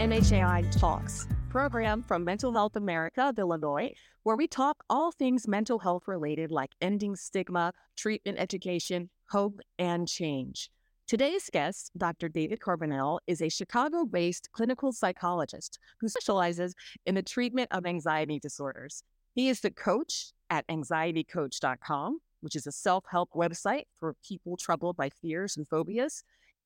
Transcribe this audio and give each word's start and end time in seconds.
MHAI 0.00 0.80
Talks, 0.80 1.28
program 1.50 2.02
from 2.02 2.24
Mental 2.24 2.54
Health 2.54 2.74
America 2.74 3.28
of 3.28 3.38
Illinois, 3.38 3.92
where 4.22 4.34
we 4.34 4.46
talk 4.46 4.82
all 4.88 5.12
things 5.12 5.46
mental 5.46 5.78
health 5.78 6.04
related 6.08 6.50
like 6.50 6.70
ending 6.80 7.14
stigma, 7.14 7.74
treatment 7.98 8.38
education, 8.38 9.10
hope, 9.28 9.60
and 9.78 10.08
change. 10.08 10.70
Today's 11.06 11.50
guest, 11.52 11.90
Dr. 11.98 12.30
David 12.30 12.60
Carbonell, 12.60 13.18
is 13.26 13.42
a 13.42 13.50
Chicago 13.50 14.06
based 14.06 14.48
clinical 14.52 14.90
psychologist 14.90 15.78
who 16.00 16.08
specializes 16.08 16.74
in 17.04 17.14
the 17.14 17.22
treatment 17.22 17.68
of 17.70 17.84
anxiety 17.84 18.38
disorders. 18.38 19.02
He 19.34 19.50
is 19.50 19.60
the 19.60 19.70
coach 19.70 20.32
at 20.48 20.66
anxietycoach.com, 20.68 22.20
which 22.40 22.56
is 22.56 22.66
a 22.66 22.72
self 22.72 23.04
help 23.10 23.32
website 23.36 23.84
for 23.98 24.16
people 24.26 24.56
troubled 24.56 24.96
by 24.96 25.10
fears 25.10 25.58
and 25.58 25.68
phobias. 25.68 26.24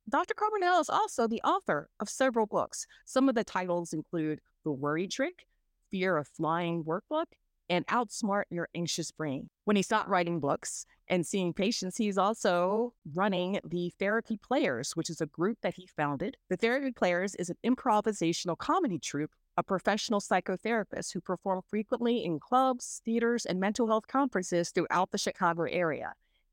Dr. 0.09 0.35
Carbonell 0.35 0.83
is 0.83 0.91
also 0.91 1.27
the 1.27 1.41
author 1.43 1.89
of 1.99 2.11
several 2.11 2.47
books. 2.47 2.87
Some 3.07 3.29
of 3.29 3.35
the 3.35 3.43
titles 3.43 3.95
include 3.95 4.41
The 4.63 4.71
Worry 4.71 5.09
Trick, 5.09 5.47
Fear 5.91 6.19
of 6.19 6.29
Flying 6.29 6.85
Workbook, 6.85 7.25
and 7.71 7.87
Outsmart 7.87 8.45
Your 8.51 8.69
Anxious 8.75 9.11
Brain. 9.11 9.49
When 9.65 9.77
he's 9.77 9.91
not 9.91 10.07
writing 10.07 10.41
books 10.41 10.85
and 11.09 11.27
seeing 11.27 11.55
patients, 11.55 11.97
he's 11.97 12.19
also 12.19 12.93
running 13.15 13.59
the 13.65 13.95
Therapy 13.99 14.37
Players, 14.37 14.95
which 14.95 15.09
is 15.09 15.23
a 15.23 15.27
group 15.27 15.57
that 15.63 15.75
he 15.75 15.87
founded. 15.87 16.37
The 16.51 16.59
Therapy 16.59 16.93
Players 16.93 17.35
is 17.37 17.49
an 17.49 17.57
improvisational 17.65 18.59
comedy 18.59 18.99
troupe 18.99 19.33
of 19.57 19.67
professional 19.67 20.21
psychotherapists 20.21 21.15
who 21.15 21.23
perform 21.23 21.63
frequently 21.67 22.23
in 22.23 22.41
clubs, 22.41 23.01
theaters, 23.07 23.47
and 23.47 23.59
mental 23.59 23.87
health 23.87 24.07
conferences 24.07 24.71
throughout 24.71 25.13
the 25.13 25.19
Chicago 25.19 25.63
area. 25.63 26.13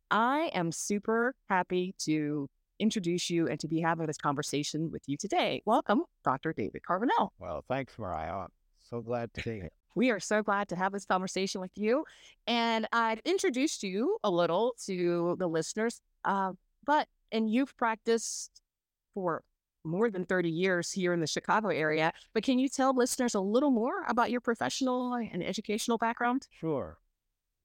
I 0.09 0.51
am 0.53 0.71
super 0.71 1.35
happy 1.49 1.95
to 1.99 2.49
introduce 2.81 3.29
you 3.29 3.47
and 3.47 3.59
to 3.59 3.67
be 3.67 3.79
having 3.79 4.07
this 4.07 4.17
conversation 4.17 4.91
with 4.91 5.03
you 5.07 5.17
today. 5.17 5.61
Welcome, 5.65 6.03
Dr. 6.23 6.53
David 6.53 6.81
Carbonell. 6.87 7.29
Well, 7.39 7.63
thanks, 7.67 7.97
Mariah. 7.97 8.43
I'm 8.43 8.47
so 8.89 9.01
glad 9.01 9.33
to 9.35 9.43
be 9.43 9.51
here. 9.51 9.69
We 9.93 10.09
are 10.09 10.21
so 10.21 10.41
glad 10.41 10.69
to 10.69 10.77
have 10.77 10.93
this 10.93 11.03
conversation 11.03 11.59
with 11.59 11.71
you. 11.75 12.05
And 12.47 12.87
I've 12.93 13.19
introduced 13.25 13.83
you 13.83 14.17
a 14.23 14.31
little 14.31 14.73
to 14.85 15.35
the 15.37 15.47
listeners, 15.47 15.99
uh, 16.23 16.53
but, 16.85 17.09
and 17.33 17.51
you've 17.51 17.75
practiced 17.75 18.61
for 19.13 19.43
more 19.83 20.09
than 20.09 20.25
30 20.25 20.49
years 20.49 20.91
here 20.91 21.11
in 21.11 21.19
the 21.19 21.27
Chicago 21.27 21.67
area. 21.69 22.13
But 22.33 22.43
can 22.43 22.59
you 22.59 22.69
tell 22.69 22.95
listeners 22.95 23.35
a 23.35 23.41
little 23.41 23.71
more 23.71 24.03
about 24.07 24.31
your 24.31 24.41
professional 24.41 25.13
and 25.13 25.43
educational 25.43 25.97
background? 25.97 26.47
Sure. 26.51 26.97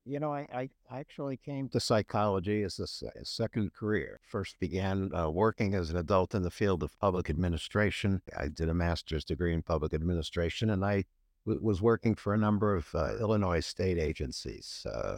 You 0.08 0.20
know, 0.20 0.32
I, 0.32 0.46
I 0.54 0.70
actually 1.00 1.36
came 1.36 1.68
to 1.70 1.80
psychology 1.80 2.62
as 2.62 2.78
a, 2.78 3.18
a 3.20 3.24
second 3.24 3.72
career. 3.74 4.20
First 4.22 4.56
began 4.60 5.10
uh, 5.12 5.28
working 5.30 5.74
as 5.74 5.90
an 5.90 5.96
adult 5.96 6.32
in 6.32 6.42
the 6.42 6.50
field 6.50 6.84
of 6.84 6.96
public 7.00 7.28
administration. 7.28 8.22
I 8.38 8.46
did 8.46 8.68
a 8.68 8.74
master's 8.74 9.24
degree 9.24 9.52
in 9.52 9.62
public 9.62 9.92
administration, 9.92 10.70
and 10.70 10.84
I 10.84 11.06
w- 11.44 11.60
was 11.60 11.82
working 11.82 12.14
for 12.14 12.32
a 12.32 12.38
number 12.38 12.76
of 12.76 12.88
uh, 12.94 13.16
Illinois 13.18 13.58
state 13.58 13.98
agencies, 13.98 14.86
uh, 14.88 15.16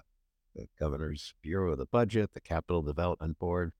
the 0.56 0.67
Governor's 0.80 1.34
Bureau 1.42 1.73
of 1.73 1.78
the 1.78 1.84
Budget, 1.84 2.30
the 2.33 2.41
Capital 2.41 2.80
Development 2.80 3.39
Board. 3.39 3.73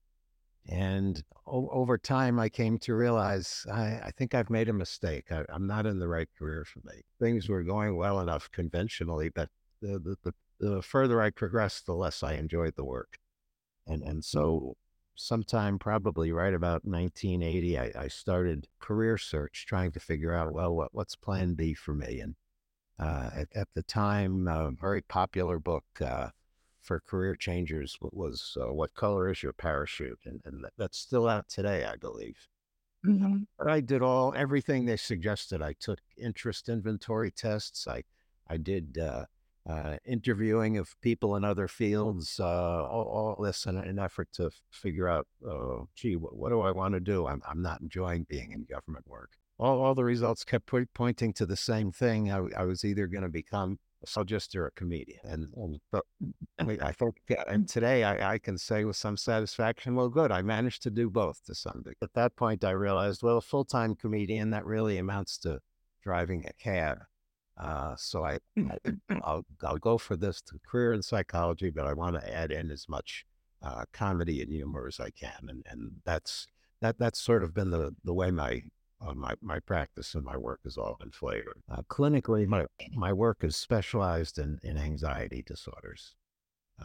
And 0.67 1.23
o- 1.47 1.69
over 1.69 1.97
time, 1.97 2.39
I 2.39 2.49
came 2.49 2.77
to 2.79 2.93
realize 2.93 3.65
I, 3.73 3.99
I 4.03 4.11
think 4.15 4.35
I've 4.35 4.51
made 4.51 4.69
a 4.69 4.73
mistake. 4.73 5.31
I, 5.31 5.43
I'm 5.49 5.65
not 5.65 5.87
in 5.87 5.97
the 5.97 6.07
right 6.07 6.29
career 6.37 6.65
for 6.65 6.81
me. 6.85 7.01
Things 7.19 7.49
were 7.49 7.63
going 7.63 7.97
well 7.97 8.19
enough 8.19 8.51
conventionally, 8.51 9.29
but 9.29 9.49
the, 9.81 9.97
the, 9.97 10.15
the 10.23 10.33
the 10.59 10.81
further 10.81 11.21
I 11.21 11.29
progressed, 11.29 11.85
the 11.85 11.95
less 11.95 12.23
I 12.23 12.33
enjoyed 12.33 12.75
the 12.75 12.85
work. 12.85 13.17
And 13.87 14.03
and 14.03 14.23
so 14.23 14.75
sometime 15.19 15.77
probably 15.77 16.31
right 16.31 16.53
about 16.53 16.85
1980, 16.85 17.77
I, 17.77 17.91
I 17.95 18.07
started 18.07 18.67
career 18.79 19.17
search, 19.17 19.65
trying 19.67 19.91
to 19.91 19.99
figure 19.99 20.33
out, 20.33 20.53
well, 20.53 20.73
what, 20.73 20.93
what's 20.93 21.15
plan 21.15 21.55
B 21.55 21.73
for 21.73 21.93
me? 21.93 22.21
And 22.21 22.35
uh, 22.97 23.29
at, 23.35 23.47
at 23.53 23.67
the 23.75 23.83
time, 23.83 24.47
a 24.47 24.71
very 24.71 25.01
popular 25.01 25.59
book 25.59 25.83
uh, 26.01 26.29
for 26.81 27.01
career 27.01 27.35
changers 27.35 27.97
was 28.01 28.57
uh, 28.59 28.73
What 28.73 28.93
Color 28.93 29.29
is 29.29 29.43
Your 29.43 29.53
Parachute? 29.53 30.19
And, 30.25 30.41
and 30.45 30.65
that's 30.77 30.97
still 30.97 31.27
out 31.27 31.49
today, 31.49 31.85
I 31.85 31.97
believe. 31.97 32.47
Mm-hmm. 33.05 33.43
But 33.57 33.67
I 33.67 33.81
did 33.81 34.01
all, 34.01 34.33
everything 34.35 34.85
they 34.85 34.97
suggested. 34.97 35.61
I 35.61 35.73
took 35.79 35.99
interest 36.17 36.69
inventory 36.69 37.31
tests. 37.31 37.87
I, 37.87 38.03
I 38.47 38.57
did 38.57 38.97
uh, 39.67 39.97
interviewing 40.05 40.77
of 40.77 40.95
people 41.01 41.35
in 41.35 41.43
other 41.43 41.67
fields, 41.67 42.39
uh, 42.39 42.43
all, 42.87 43.35
all, 43.37 43.43
this 43.43 43.65
in 43.65 43.77
an 43.77 43.99
effort 43.99 44.29
to 44.33 44.49
figure 44.71 45.07
out, 45.07 45.27
uh, 45.47 45.83
gee, 45.95 46.15
what, 46.15 46.35
what, 46.35 46.49
do 46.49 46.61
I 46.61 46.71
want 46.71 46.93
to 46.93 46.99
do? 46.99 47.27
I'm, 47.27 47.41
I'm 47.47 47.61
not 47.61 47.81
enjoying 47.81 48.25
being 48.29 48.51
in 48.51 48.63
government 48.63 49.07
work. 49.07 49.31
All, 49.59 49.81
all 49.81 49.95
the 49.95 50.03
results 50.03 50.43
kept 50.43 50.65
po- 50.65 50.85
pointing 50.93 51.33
to 51.33 51.45
the 51.45 51.57
same 51.57 51.91
thing. 51.91 52.31
I, 52.31 52.41
I 52.57 52.63
was 52.63 52.85
either 52.85 53.07
going 53.07 53.23
to 53.23 53.29
become 53.29 53.77
a 54.01 54.07
psychologist 54.07 54.55
or 54.55 54.67
a 54.67 54.71
comedian. 54.71 55.19
And, 55.23 55.47
and 55.55 55.79
but 55.91 56.05
I 56.81 56.91
think, 56.93 57.15
and 57.47 57.67
today 57.67 58.03
I, 58.03 58.33
I 58.33 58.37
can 58.39 58.57
say 58.57 58.85
with 58.85 58.95
some 58.95 59.17
satisfaction, 59.17 59.95
well, 59.95 60.09
good, 60.09 60.31
I 60.31 60.41
managed 60.41 60.83
to 60.83 60.89
do 60.89 61.09
both 61.09 61.43
to 61.45 61.55
some 61.55 61.79
degree. 61.79 61.95
At 62.01 62.13
that 62.13 62.35
point, 62.35 62.63
I 62.63 62.71
realized, 62.71 63.21
well, 63.23 63.37
a 63.37 63.41
full 63.41 63.65
time 63.65 63.95
comedian, 63.95 64.51
that 64.51 64.65
really 64.65 64.97
amounts 64.97 65.37
to 65.39 65.59
driving 66.01 66.45
a 66.47 66.53
cab. 66.53 66.99
Uh, 67.59 67.95
so 67.97 68.23
I, 68.23 68.39
I'll, 69.23 69.45
I'll 69.63 69.77
go 69.77 69.97
for 69.97 70.15
this 70.15 70.41
to 70.43 70.59
career 70.65 70.93
in 70.93 71.01
psychology, 71.01 71.69
but 71.69 71.85
I 71.85 71.93
want 71.93 72.15
to 72.15 72.35
add 72.35 72.51
in 72.51 72.71
as 72.71 72.87
much 72.87 73.25
uh, 73.61 73.83
comedy 73.91 74.41
and 74.41 74.51
humor 74.51 74.87
as 74.87 74.99
I 74.99 75.09
can, 75.09 75.47
and 75.49 75.65
and 75.69 75.91
that's 76.05 76.47
that 76.81 76.97
that's 76.97 77.19
sort 77.19 77.43
of 77.43 77.53
been 77.53 77.71
the 77.71 77.93
the 78.05 78.13
way 78.13 78.31
my 78.31 78.63
uh, 79.05 79.13
my 79.13 79.33
my 79.41 79.59
practice 79.59 80.15
and 80.15 80.23
my 80.23 80.37
work 80.37 80.61
has 80.63 80.77
all 80.77 80.95
been 80.97 81.11
flavored. 81.11 81.61
Uh, 81.69 81.81
clinically, 81.89 82.47
my 82.47 82.65
my 82.93 83.11
work 83.11 83.39
is 83.43 83.57
specialized 83.57 84.37
in 84.37 84.59
in 84.63 84.77
anxiety 84.77 85.43
disorders. 85.45 86.15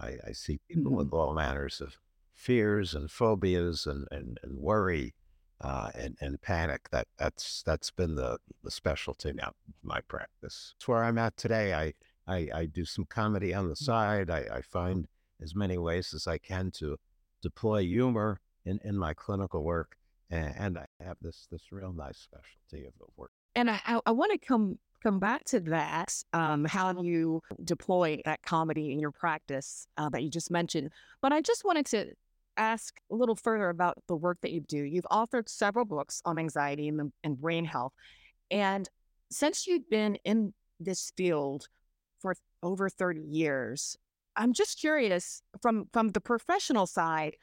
I, 0.00 0.16
I 0.26 0.32
see 0.32 0.58
people 0.68 0.92
with 0.92 1.12
all 1.12 1.34
manners 1.34 1.80
of 1.80 1.98
fears 2.34 2.94
and 2.94 3.10
phobias 3.10 3.86
and, 3.86 4.06
and, 4.10 4.40
and 4.42 4.58
worry 4.58 5.14
uh, 5.60 5.90
and, 5.94 6.16
and 6.20 6.40
panic. 6.40 6.88
That 6.90 7.08
that's 7.18 7.62
that's 7.62 7.90
been 7.90 8.14
the, 8.14 8.38
the 8.62 8.70
specialty 8.70 9.32
now 9.32 9.52
my 9.82 10.00
practice. 10.02 10.74
It's 10.76 10.88
where 10.88 11.04
I'm 11.04 11.18
at 11.18 11.36
today. 11.36 11.74
I, 11.74 11.94
I, 12.26 12.48
I 12.54 12.66
do 12.66 12.84
some 12.84 13.04
comedy 13.04 13.54
on 13.54 13.68
the 13.68 13.74
mm. 13.74 13.84
side. 13.84 14.30
I, 14.30 14.46
I 14.52 14.62
find 14.62 15.06
as 15.42 15.54
many 15.54 15.78
ways 15.78 16.14
as 16.14 16.26
I 16.26 16.38
can 16.38 16.70
to 16.72 16.96
deploy 17.42 17.82
humor 17.82 18.40
in, 18.64 18.80
in 18.84 18.96
my 18.96 19.14
clinical 19.14 19.62
work. 19.62 19.96
And, 20.30 20.54
and 20.58 20.78
I 20.78 20.86
have 21.04 21.18
this 21.20 21.46
this 21.50 21.70
real 21.70 21.92
nice 21.92 22.18
specialty 22.18 22.86
of, 22.86 22.94
of 23.00 23.08
work. 23.16 23.30
And 23.54 23.70
I, 23.70 23.80
I, 23.86 24.00
I 24.06 24.10
want 24.10 24.32
to 24.32 24.38
come 24.38 24.78
come 25.02 25.18
back 25.18 25.44
to 25.44 25.60
that, 25.60 26.14
um, 26.32 26.64
how 26.64 27.02
you 27.02 27.42
deploy 27.62 28.22
that 28.24 28.42
comedy 28.42 28.90
in 28.90 28.98
your 28.98 29.10
practice 29.10 29.86
uh, 29.98 30.08
that 30.08 30.22
you 30.22 30.30
just 30.30 30.50
mentioned. 30.50 30.90
But 31.20 31.32
I 31.32 31.42
just 31.42 31.62
wanted 31.62 31.84
to 31.86 32.14
ask 32.56 33.00
a 33.10 33.14
little 33.14 33.36
further 33.36 33.68
about 33.68 33.98
the 34.08 34.16
work 34.16 34.38
that 34.42 34.52
you 34.52 34.60
do. 34.60 34.78
You've 34.78 35.06
authored 35.10 35.48
several 35.48 35.84
books 35.84 36.22
on 36.24 36.38
anxiety 36.38 36.88
and, 36.88 37.12
and 37.22 37.40
brain 37.40 37.64
health. 37.64 37.92
And 38.50 38.88
since 39.30 39.66
you've 39.66 39.88
been 39.88 40.16
in 40.24 40.54
this 40.80 41.12
field 41.16 41.68
for 42.20 42.34
over 42.62 42.88
30 42.88 43.20
years, 43.20 43.96
I'm 44.36 44.52
just 44.52 44.80
curious 44.80 45.42
from 45.62 45.88
from 45.92 46.10
the 46.10 46.20
professional 46.20 46.86
side, 46.86 47.36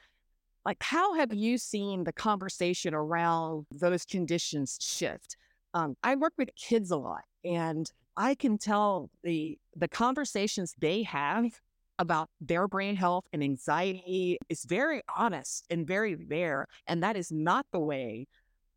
like 0.64 0.82
how 0.82 1.14
have 1.14 1.32
you 1.32 1.58
seen 1.58 2.04
the 2.04 2.12
conversation 2.12 2.94
around 2.94 3.66
those 3.72 4.04
conditions 4.04 4.78
shift? 4.80 5.36
Um, 5.74 5.96
I 6.02 6.16
work 6.16 6.34
with 6.36 6.50
kids 6.54 6.90
a 6.90 6.96
lot, 6.96 7.24
and 7.44 7.90
I 8.16 8.34
can 8.34 8.58
tell 8.58 9.10
the 9.22 9.58
the 9.74 9.88
conversations 9.88 10.74
they 10.78 11.02
have 11.04 11.60
about 12.02 12.28
their 12.40 12.66
brain 12.66 12.96
health 12.96 13.24
and 13.32 13.44
anxiety 13.44 14.36
is 14.48 14.64
very 14.64 15.02
honest 15.16 15.64
and 15.70 15.86
very 15.86 16.14
there. 16.14 16.66
And 16.88 17.00
that 17.02 17.16
is 17.16 17.30
not 17.30 17.64
the 17.72 17.78
way, 17.78 18.26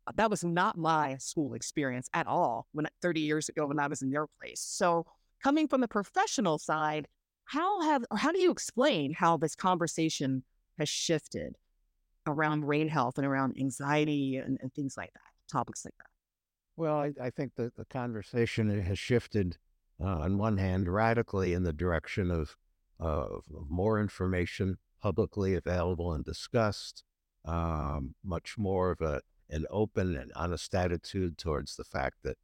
uh, 0.06 0.12
that 0.14 0.30
was 0.30 0.44
not 0.44 0.78
my 0.78 1.16
school 1.18 1.52
experience 1.54 2.08
at 2.14 2.28
all 2.28 2.68
when 2.72 2.86
30 3.02 3.20
years 3.20 3.48
ago 3.48 3.66
when 3.66 3.80
I 3.80 3.88
was 3.88 4.00
in 4.00 4.12
your 4.12 4.28
place. 4.40 4.60
So 4.60 5.06
coming 5.42 5.66
from 5.66 5.80
the 5.80 5.88
professional 5.88 6.56
side, 6.58 7.08
how 7.46 7.82
have, 7.82 8.04
or 8.12 8.16
how 8.16 8.30
do 8.30 8.40
you 8.40 8.52
explain 8.52 9.12
how 9.12 9.36
this 9.36 9.56
conversation 9.56 10.44
has 10.78 10.88
shifted 10.88 11.56
around 12.28 12.60
brain 12.60 12.88
health 12.88 13.18
and 13.18 13.26
around 13.26 13.56
anxiety 13.58 14.36
and, 14.36 14.56
and 14.62 14.72
things 14.72 14.96
like 14.96 15.12
that, 15.14 15.52
topics 15.52 15.84
like 15.84 15.94
that? 15.98 16.06
Well, 16.76 16.96
I, 16.96 17.12
I 17.20 17.30
think 17.30 17.56
that 17.56 17.74
the 17.74 17.86
conversation 17.86 18.80
has 18.80 19.00
shifted 19.00 19.58
uh, 20.00 20.04
on 20.04 20.38
one 20.38 20.58
hand 20.58 20.88
radically 20.88 21.54
in 21.54 21.64
the 21.64 21.72
direction 21.72 22.30
of 22.30 22.56
of 22.98 23.44
more 23.68 24.00
information 24.00 24.78
publicly 25.00 25.54
available 25.54 26.12
and 26.12 26.24
discussed, 26.24 27.04
um, 27.44 28.14
much 28.24 28.56
more 28.58 28.90
of 28.90 29.00
a 29.00 29.20
an 29.48 29.64
open 29.70 30.16
and 30.16 30.32
honest 30.34 30.74
attitude 30.74 31.38
towards 31.38 31.76
the 31.76 31.84
fact 31.84 32.16
that 32.24 32.36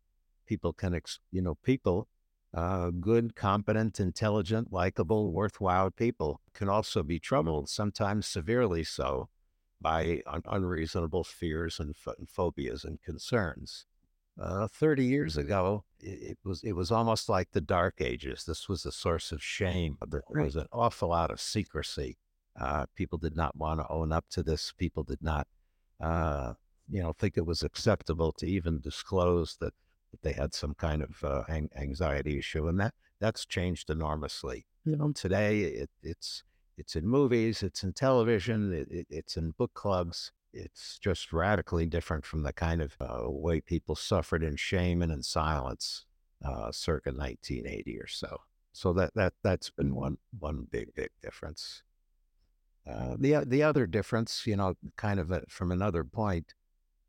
people 0.47 0.73
can, 0.73 0.95
ex- 0.95 1.19
you 1.31 1.43
know, 1.43 1.57
people, 1.65 2.09
uh, 2.55 2.91
good, 2.91 3.35
competent, 3.35 3.99
intelligent, 3.99 4.73
likable, 4.73 5.33
worthwhile 5.33 5.91
people 5.91 6.41
can 6.53 6.69
also 6.69 7.03
be 7.03 7.19
troubled, 7.19 7.69
sometimes 7.69 8.27
severely 8.27 8.85
so, 8.85 9.29
by 9.81 10.23
un- 10.27 10.43
unreasonable 10.47 11.25
fears 11.25 11.81
and, 11.81 11.95
and 12.19 12.29
phobias 12.29 12.85
and 12.85 13.03
concerns. 13.03 13.87
Uh, 14.41 14.67
30 14.67 15.05
years 15.05 15.37
ago, 15.37 15.85
it, 16.01 16.31
it, 16.31 16.39
was 16.45 16.63
it 16.65 16.73
was 16.73 16.91
almost 16.91 17.29
like 17.29 17.51
the 17.53 17.61
Dark 17.61 18.01
Ages. 18.01 18.45
This 18.45 18.69
was 18.69 18.87
a 18.87 18.93
source 18.93 19.33
of 19.33 19.43
shame. 19.43 19.99
There 20.07 20.23
right. 20.31 20.45
was 20.45 20.57
an 20.57 20.67
awful 20.73 21.11
lot 21.11 21.31
of 21.31 21.41
secrecy. 21.41 22.17
Uh, 22.59 22.87
people 22.95 23.19
did 23.19 23.37
not 23.37 23.57
want 23.57 23.81
to 23.81 23.89
own 23.89 24.13
up 24.13 24.27
to 24.31 24.43
this. 24.43 24.73
People 24.77 25.03
did 25.03 25.23
not, 25.23 25.47
uh, 26.01 26.55
you 26.91 27.03
know, 27.03 27.13
think 27.13 27.37
it 27.37 27.47
was 27.47 27.63
acceptable 27.63 28.33
to 28.33 28.47
even 28.47 28.81
disclose 28.81 29.57
that, 29.61 29.73
that 30.11 30.23
they 30.23 30.33
had 30.33 30.53
some 30.55 30.75
kind 30.75 31.03
of 31.03 31.25
uh, 31.25 31.45
anxiety 31.77 32.39
issue, 32.39 32.69
and 32.69 32.79
that 32.81 32.95
that's 33.21 33.47
changed 33.47 33.91
enormously. 33.91 34.67
You 34.85 34.97
know, 34.97 35.13
today 35.13 35.61
it, 35.61 35.91
it's 36.03 36.43
it's 36.77 36.97
in 36.97 37.07
movies, 37.07 37.63
it's 37.63 37.83
in 37.85 37.93
television, 37.93 38.73
it, 38.73 39.07
it's 39.09 39.37
in 39.37 39.53
book 39.53 39.73
clubs 39.75 40.33
it's 40.53 40.99
just 40.99 41.33
radically 41.33 41.87
different 41.87 42.25
from 42.27 42.43
the 42.43 42.53
kind 42.53 42.83
of 42.83 42.97
uh, 43.01 43.23
way 43.31 43.61
people 43.61 43.95
suffered 43.95 44.43
in 44.43 44.57
shame 44.57 45.03
and 45.03 45.11
in 45.11 45.23
silence 45.23 46.05
uh, 46.45 46.71
circa 46.73 47.11
1980 47.11 47.99
or 47.99 48.07
so. 48.07 48.39
So 48.73 48.93
that 48.95 49.15
that 49.15 49.35
that's 49.43 49.71
been 49.71 49.89
mm-hmm. 49.89 49.97
one 49.97 50.19
one 50.39 50.67
big 50.71 50.95
big 50.95 51.11
difference. 51.23 51.83
Uh, 52.89 53.17
the 53.19 53.45
the 53.47 53.63
other 53.63 53.87
difference, 53.87 54.47
you 54.47 54.57
know, 54.57 54.75
kind 54.97 55.21
of 55.21 55.31
a, 55.31 55.43
from 55.49 55.71
another 55.71 56.05
point, 56.05 56.55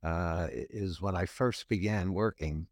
uh, 0.04 0.48
is 0.52 1.02
when 1.02 1.16
I 1.16 1.26
first 1.26 1.68
began 1.68 2.14
working 2.14 2.68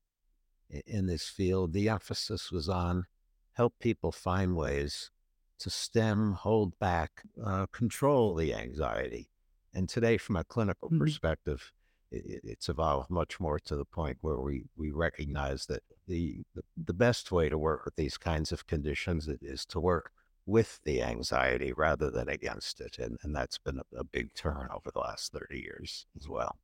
in 0.70 1.08
this 1.08 1.28
field. 1.28 1.74
The 1.74 1.90
emphasis 1.90 2.52
was 2.52 2.70
on 2.70 3.06
help 3.54 3.74
people 3.80 4.12
find 4.12 4.56
ways 4.56 5.12
to 5.60 5.70
stem, 5.70 6.34
hold 6.34 6.78
back, 6.80 7.24
uh, 7.44 7.68
control 7.68 8.36
the 8.36 8.54
anxiety 8.54 9.31
and 9.74 9.88
today, 9.88 10.18
from 10.18 10.36
a 10.36 10.44
clinical 10.44 10.90
mm-hmm. 10.90 11.00
perspective, 11.00 11.72
it, 12.12 12.42
it's 12.44 12.70
evolved 12.70 13.10
much 13.10 13.40
more 13.40 13.60
to 13.60 13.76
the 13.76 13.86
point 13.86 14.18
where 14.22 14.40
we, 14.40 14.66
we 14.76 14.92
recognize 14.92 15.66
that 15.68 15.84
the, 16.08 16.42
the, 16.56 16.64
the 16.78 16.94
best 16.94 17.32
way 17.32 17.50
to 17.50 17.58
work 17.58 17.86
with 17.86 17.96
these 17.96 18.18
kinds 18.18 18.52
of 18.52 18.68
conditions 18.68 19.28
is 19.42 19.66
to 19.68 19.80
work 19.80 20.12
with 20.46 20.80
the 20.84 21.02
anxiety 21.02 21.72
rather 21.72 22.10
than 22.10 22.28
against 22.28 22.82
it. 22.82 23.00
And, 23.00 23.18
and 23.24 23.36
that's 23.36 23.58
been 23.58 23.80
a, 23.80 24.00
a 24.00 24.04
big 24.04 24.34
turn 24.34 24.68
over 24.74 24.92
the 24.92 25.00
last 25.00 25.32
30 25.32 25.60
years 25.60 26.06
as 26.18 26.28
well. 26.28 26.58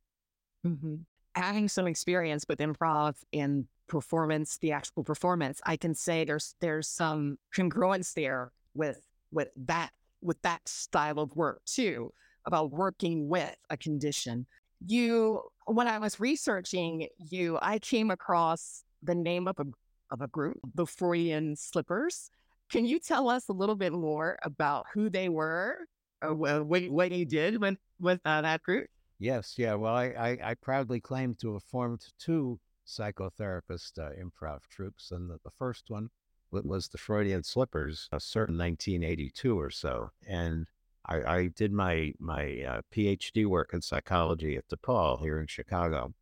Mm-hmm. 0.66 0.96
Having 1.34 1.68
some 1.68 1.86
experience 1.86 2.44
with 2.48 2.58
improv 2.58 3.16
and 3.32 3.66
performance, 3.86 4.56
theatrical 4.56 5.04
performance, 5.04 5.60
I 5.64 5.76
can 5.76 5.94
say 5.94 6.24
there's 6.24 6.54
there's 6.60 6.88
some 6.88 7.38
congruence 7.54 8.12
there 8.14 8.50
with 8.74 9.00
with 9.30 9.48
that 9.56 9.90
with 10.20 10.42
that 10.42 10.68
style 10.68 11.20
of 11.20 11.36
work 11.36 11.62
too 11.64 12.12
about 12.48 12.72
working 12.72 13.28
with 13.28 13.54
a 13.70 13.76
condition. 13.76 14.46
You, 14.84 15.42
when 15.66 15.86
I 15.86 15.98
was 15.98 16.18
researching 16.18 17.08
you, 17.18 17.58
I 17.62 17.78
came 17.78 18.10
across 18.10 18.84
the 19.02 19.14
name 19.14 19.46
of 19.46 19.58
a 19.58 19.66
of 20.10 20.22
a 20.22 20.26
group, 20.26 20.58
the 20.74 20.86
Freudian 20.86 21.54
Slippers. 21.54 22.30
Can 22.70 22.86
you 22.86 22.98
tell 22.98 23.28
us 23.28 23.48
a 23.48 23.52
little 23.52 23.74
bit 23.74 23.92
more 23.92 24.38
about 24.42 24.86
who 24.94 25.10
they 25.10 25.28
were, 25.28 25.86
or 26.22 26.34
what, 26.34 26.88
what 26.88 27.12
you 27.12 27.26
did 27.26 27.60
with 27.60 27.76
with 28.00 28.20
uh, 28.24 28.42
that 28.42 28.62
group? 28.62 28.88
Yes, 29.18 29.54
yeah. 29.58 29.74
Well, 29.74 29.94
I, 29.94 30.06
I, 30.06 30.38
I, 30.50 30.54
proudly 30.54 31.00
claim 31.00 31.34
to 31.40 31.54
have 31.54 31.64
formed 31.64 32.06
two 32.18 32.60
psychotherapist 32.86 33.98
uh, 33.98 34.10
improv 34.22 34.60
troupes, 34.70 35.10
and 35.10 35.28
the, 35.28 35.38
the, 35.44 35.50
first 35.58 35.86
one 35.88 36.08
was 36.52 36.88
the 36.88 36.98
Freudian 36.98 37.42
Slippers, 37.42 38.08
a 38.12 38.20
certain 38.20 38.56
1982 38.56 39.58
or 39.58 39.70
so, 39.70 40.10
and 40.26 40.68
I, 41.06 41.22
I 41.22 41.46
did 41.48 41.72
my 41.72 42.12
my 42.18 42.62
uh, 42.66 42.80
PhD 42.92 43.46
work 43.46 43.70
in 43.72 43.82
psychology 43.82 44.56
at 44.56 44.68
DePaul 44.68 45.20
here 45.20 45.40
in 45.40 45.46
Chicago, 45.46 46.14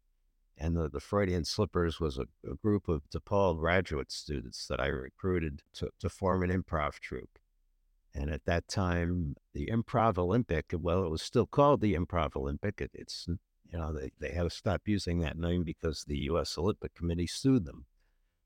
and 0.58 0.76
the, 0.76 0.88
the 0.88 1.00
Freudian 1.00 1.44
Slippers 1.44 2.00
was 2.00 2.18
a, 2.18 2.26
a, 2.48 2.54
group 2.54 2.88
of 2.88 3.02
DePaul 3.10 3.58
graduate 3.58 4.10
students 4.10 4.66
that 4.68 4.80
I 4.80 4.86
recruited 4.86 5.62
to, 5.74 5.90
to 6.00 6.08
form 6.08 6.42
an 6.42 6.50
improv 6.50 6.98
troupe. 6.98 7.38
And 8.14 8.30
at 8.30 8.46
that 8.46 8.66
time, 8.66 9.36
the 9.52 9.66
Improv 9.66 10.16
Olympic, 10.16 10.72
well, 10.72 11.04
it 11.04 11.10
was 11.10 11.20
still 11.20 11.44
called 11.44 11.82
the 11.82 11.94
Improv 11.94 12.34
Olympic. 12.34 12.80
It, 12.80 12.90
it's, 12.94 13.26
you 13.28 13.78
know, 13.78 13.92
they, 13.92 14.10
they 14.18 14.30
had 14.30 14.44
to 14.44 14.50
stop 14.50 14.82
using 14.86 15.18
that 15.20 15.38
name 15.38 15.64
because 15.64 16.04
the 16.04 16.18
U.S. 16.20 16.56
Olympic 16.56 16.94
Committee 16.94 17.26
sued 17.26 17.66
them. 17.66 17.84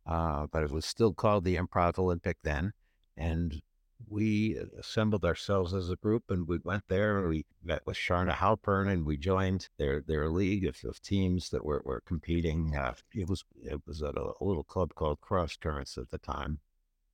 Uh, 0.05 0.49
but 0.50 0.65
it 0.65 0.73
was 0.73 0.85
still 0.85 1.12
called 1.12 1.44
the 1.44 1.56
Improv 1.56 1.99
Olympic 1.99 2.38
then. 2.43 2.73
And 3.17 3.62
we 4.08 4.56
assembled 4.79 5.25
ourselves 5.25 5.75
as 5.75 5.91
a 5.91 5.97
group 5.97 6.31
and 6.31 6.47
we 6.47 6.58
went 6.64 6.85
there 6.88 7.19
and 7.19 7.29
we 7.29 7.44
met 7.62 7.87
with 7.87 7.97
Charna 7.97 8.32
Halpern 8.32 8.91
and 8.91 9.05
we 9.05 9.17
joined 9.17 9.69
their 9.79 10.00
their 10.00 10.29
league 10.29 10.67
of, 10.67 10.76
of 10.85 11.00
teams 11.02 11.50
that 11.50 11.64
were, 11.64 11.82
were 11.85 12.00
competing. 12.00 12.76
Uh, 12.76 12.94
it 13.14 13.29
was 13.29 13.44
it 13.62 13.81
was 13.87 14.02
at 14.02 14.17
a, 14.17 14.32
a, 14.41 14.44
little 14.44 14.64
club 14.64 14.94
called 14.94 15.20
Cross 15.20 15.56
Currents 15.56 15.99
at 15.99 16.11
the 16.11 16.19
time. 16.19 16.58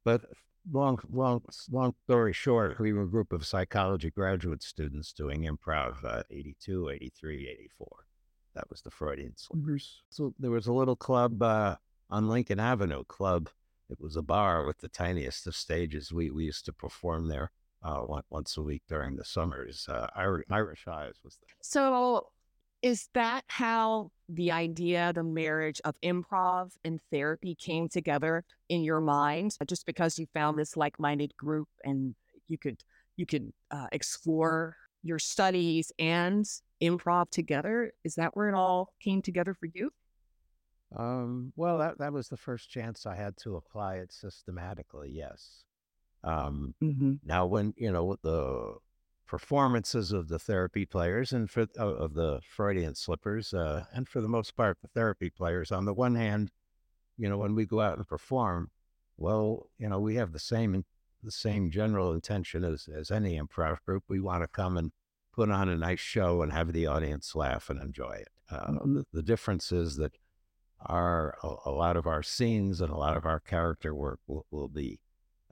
But 0.04 0.24
long 0.70 0.98
long 1.10 1.42
long 1.70 1.94
story 2.04 2.32
short, 2.32 2.78
we 2.78 2.92
were 2.92 3.02
a 3.02 3.10
group 3.10 3.32
of 3.32 3.46
psychology 3.46 4.10
graduate 4.10 4.62
students 4.62 5.12
doing 5.12 5.42
improv 5.42 6.04
uh, 6.04 6.22
82, 6.30 6.90
83, 6.90 7.48
84. 7.48 7.88
That 8.54 8.70
was 8.70 8.80
the 8.80 8.90
Freudian 8.90 9.34
Slippers. 9.36 10.02
So 10.08 10.34
there 10.38 10.50
was 10.50 10.66
a 10.66 10.72
little 10.72 10.96
club 10.96 11.42
uh, 11.42 11.76
on 12.08 12.28
Lincoln 12.28 12.58
Avenue, 12.58 13.04
Club 13.04 13.50
it 13.88 14.00
was 14.00 14.16
a 14.16 14.22
bar 14.22 14.66
with 14.66 14.78
the 14.78 14.88
tiniest 14.88 15.46
of 15.46 15.56
stages. 15.56 16.12
We 16.12 16.30
we 16.30 16.44
used 16.44 16.64
to 16.66 16.72
perform 16.72 17.28
there 17.28 17.50
uh, 17.82 18.04
once 18.30 18.56
a 18.56 18.62
week 18.62 18.82
during 18.88 19.16
the 19.16 19.24
summers. 19.24 19.86
Uh, 19.88 20.08
Irish, 20.16 20.46
Irish 20.50 20.88
Eyes 20.88 21.14
was 21.24 21.38
there. 21.40 21.54
So, 21.62 22.28
is 22.82 23.08
that 23.14 23.44
how 23.48 24.10
the 24.28 24.50
idea, 24.52 25.12
the 25.14 25.22
marriage 25.22 25.80
of 25.84 25.94
improv 26.02 26.72
and 26.84 27.00
therapy 27.12 27.54
came 27.54 27.88
together 27.88 28.44
in 28.68 28.82
your 28.82 29.00
mind? 29.00 29.56
Just 29.66 29.86
because 29.86 30.18
you 30.18 30.26
found 30.34 30.58
this 30.58 30.76
like-minded 30.76 31.36
group 31.36 31.68
and 31.84 32.14
you 32.48 32.58
could 32.58 32.82
you 33.16 33.26
could 33.26 33.52
uh, 33.70 33.86
explore 33.92 34.76
your 35.02 35.18
studies 35.18 35.92
and 35.98 36.44
improv 36.82 37.30
together. 37.30 37.92
Is 38.04 38.16
that 38.16 38.36
where 38.36 38.48
it 38.48 38.54
all 38.54 38.92
came 39.00 39.22
together 39.22 39.54
for 39.54 39.66
you? 39.72 39.90
Um, 40.94 41.52
well, 41.56 41.78
that, 41.78 41.98
that 41.98 42.12
was 42.12 42.28
the 42.28 42.36
first 42.36 42.70
chance 42.70 43.06
I 43.06 43.16
had 43.16 43.36
to 43.38 43.56
apply 43.56 43.96
it 43.96 44.12
systematically, 44.12 45.10
yes. 45.10 45.64
Um, 46.22 46.74
mm-hmm. 46.82 47.14
Now, 47.24 47.46
when, 47.46 47.74
you 47.76 47.90
know, 47.90 48.16
the 48.22 48.76
performances 49.26 50.12
of 50.12 50.28
the 50.28 50.38
therapy 50.38 50.86
players 50.86 51.32
and 51.32 51.50
for 51.50 51.66
uh, 51.78 51.84
of 51.84 52.14
the 52.14 52.40
Freudian 52.48 52.94
slippers, 52.94 53.52
uh, 53.52 53.84
and 53.92 54.08
for 54.08 54.20
the 54.20 54.28
most 54.28 54.56
part, 54.56 54.78
the 54.80 54.88
therapy 54.88 55.30
players, 55.30 55.72
on 55.72 55.84
the 55.84 55.94
one 55.94 56.14
hand, 56.14 56.50
you 57.16 57.28
know, 57.28 57.38
when 57.38 57.54
we 57.54 57.66
go 57.66 57.80
out 57.80 57.96
and 57.96 58.06
perform, 58.06 58.70
well, 59.16 59.70
you 59.78 59.88
know, 59.88 59.98
we 59.98 60.16
have 60.16 60.32
the 60.32 60.38
same 60.38 60.84
the 61.22 61.30
same 61.30 61.70
general 61.70 62.12
intention 62.12 62.62
as, 62.62 62.88
as 62.94 63.10
any 63.10 63.40
improv 63.40 63.78
group. 63.84 64.04
We 64.06 64.20
want 64.20 64.44
to 64.44 64.48
come 64.48 64.76
and 64.76 64.92
put 65.32 65.50
on 65.50 65.68
a 65.68 65.76
nice 65.76 65.98
show 65.98 66.42
and 66.42 66.52
have 66.52 66.72
the 66.72 66.86
audience 66.86 67.34
laugh 67.34 67.68
and 67.68 67.80
enjoy 67.80 68.12
it. 68.12 68.28
Uh, 68.48 68.70
mm-hmm. 68.70 68.94
the, 68.94 69.06
the 69.12 69.22
difference 69.22 69.72
is 69.72 69.96
that 69.96 70.12
our 70.84 71.36
a, 71.42 71.54
a, 71.66 71.70
lot 71.70 71.96
of 71.96 72.06
our 72.06 72.22
scenes 72.22 72.80
and 72.80 72.90
a 72.90 72.96
lot 72.96 73.16
of 73.16 73.24
our 73.24 73.40
character 73.40 73.94
work 73.94 74.20
will, 74.26 74.46
will 74.50 74.68
be 74.68 75.00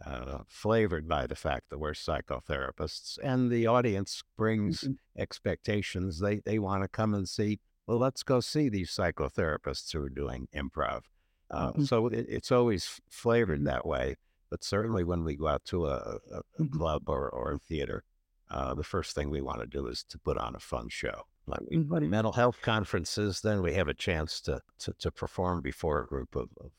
uh, 0.05 0.39
flavored 0.47 1.09
by 1.09 1.27
the 1.27 1.37
fact 1.37 1.71
that 1.71 1.79
we're 1.79 1.93
psychotherapists, 1.93 3.19
and 3.23 3.51
the 3.51 3.67
audience 3.67 4.23
brings 4.37 4.83
mm-hmm. 4.83 4.93
expectations. 5.17 6.21
They 6.21 6.41
they 6.45 6.59
want 6.59 6.83
to 6.83 6.89
come 6.89 7.15
and 7.15 7.29
see. 7.29 7.61
Well, 7.87 7.99
let's 7.99 8.23
go 8.23 8.41
see 8.41 8.69
these 8.69 8.91
psychotherapists 8.91 9.93
who 9.93 10.03
are 10.03 10.09
doing 10.09 10.49
improv. 10.55 11.03
Uh, 11.51 11.69
mm-hmm. 11.69 11.85
So 11.85 12.07
it, 12.09 12.27
it's 12.29 12.51
always 12.51 13.01
flavored 13.09 13.65
that 13.67 13.87
way. 13.87 14.17
But 14.51 14.65
certainly, 14.65 15.05
when 15.05 15.25
we 15.25 15.37
go 15.37 15.49
out 15.49 15.65
to 15.67 15.87
a, 15.87 16.19
a, 16.33 16.69
club 16.69 17.09
or, 17.09 17.29
or 17.29 17.53
a 17.53 17.59
theater, 17.59 18.05
uh, 18.51 18.75
the 18.75 18.85
first 18.85 19.15
thing 19.15 19.31
we 19.31 19.43
want 19.43 19.61
to 19.61 19.67
do 19.67 19.87
is 19.87 20.05
to 20.05 20.19
put 20.19 20.39
on 20.39 20.55
a 20.55 20.61
fun 20.61 20.89
show 20.89 21.25
like 21.47 21.61
mm-hmm. 21.61 22.11
mental 22.11 22.33
health 22.33 22.59
conferences, 22.63 23.41
then 23.41 23.63
we 23.63 23.75
have 23.75 23.89
a 23.89 23.95
chance 23.95 24.41
to 24.43 24.61
to, 24.81 24.93
to 24.99 25.11
perform 25.11 25.61
before 25.61 26.03
a 26.03 26.07
group 26.07 26.35
of, 26.37 26.49
of 26.61 26.71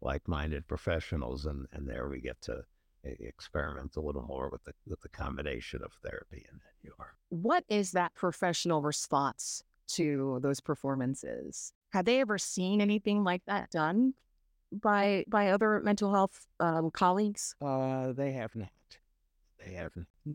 like-minded 0.00 0.66
professionals, 0.66 1.46
and, 1.46 1.66
and 1.72 1.88
there 1.88 2.08
we 2.08 2.20
get 2.20 2.40
to 2.42 2.62
experiment 3.04 3.96
a 3.96 4.00
little 4.00 4.22
more 4.22 4.48
with 4.48 4.64
the 4.64 4.72
with 4.86 5.00
the 5.02 5.08
combination 5.08 5.82
of 5.84 5.92
therapy 6.02 6.44
and 6.50 6.60
humor. 6.82 7.14
What 7.28 7.64
is 7.68 7.92
that 7.92 8.14
professional 8.14 8.82
response 8.82 9.62
to 9.88 10.38
those 10.42 10.60
performances? 10.60 11.72
Have 11.92 12.06
they 12.06 12.20
ever 12.20 12.38
seen 12.38 12.80
anything 12.80 13.24
like 13.24 13.42
that 13.46 13.70
done 13.70 14.14
by 14.72 15.24
by 15.28 15.48
other 15.48 15.80
mental 15.84 16.12
health 16.12 16.46
um, 16.60 16.90
colleagues? 16.90 17.54
Uh, 17.60 18.12
they 18.12 18.32
have 18.32 18.54
not 18.56 18.68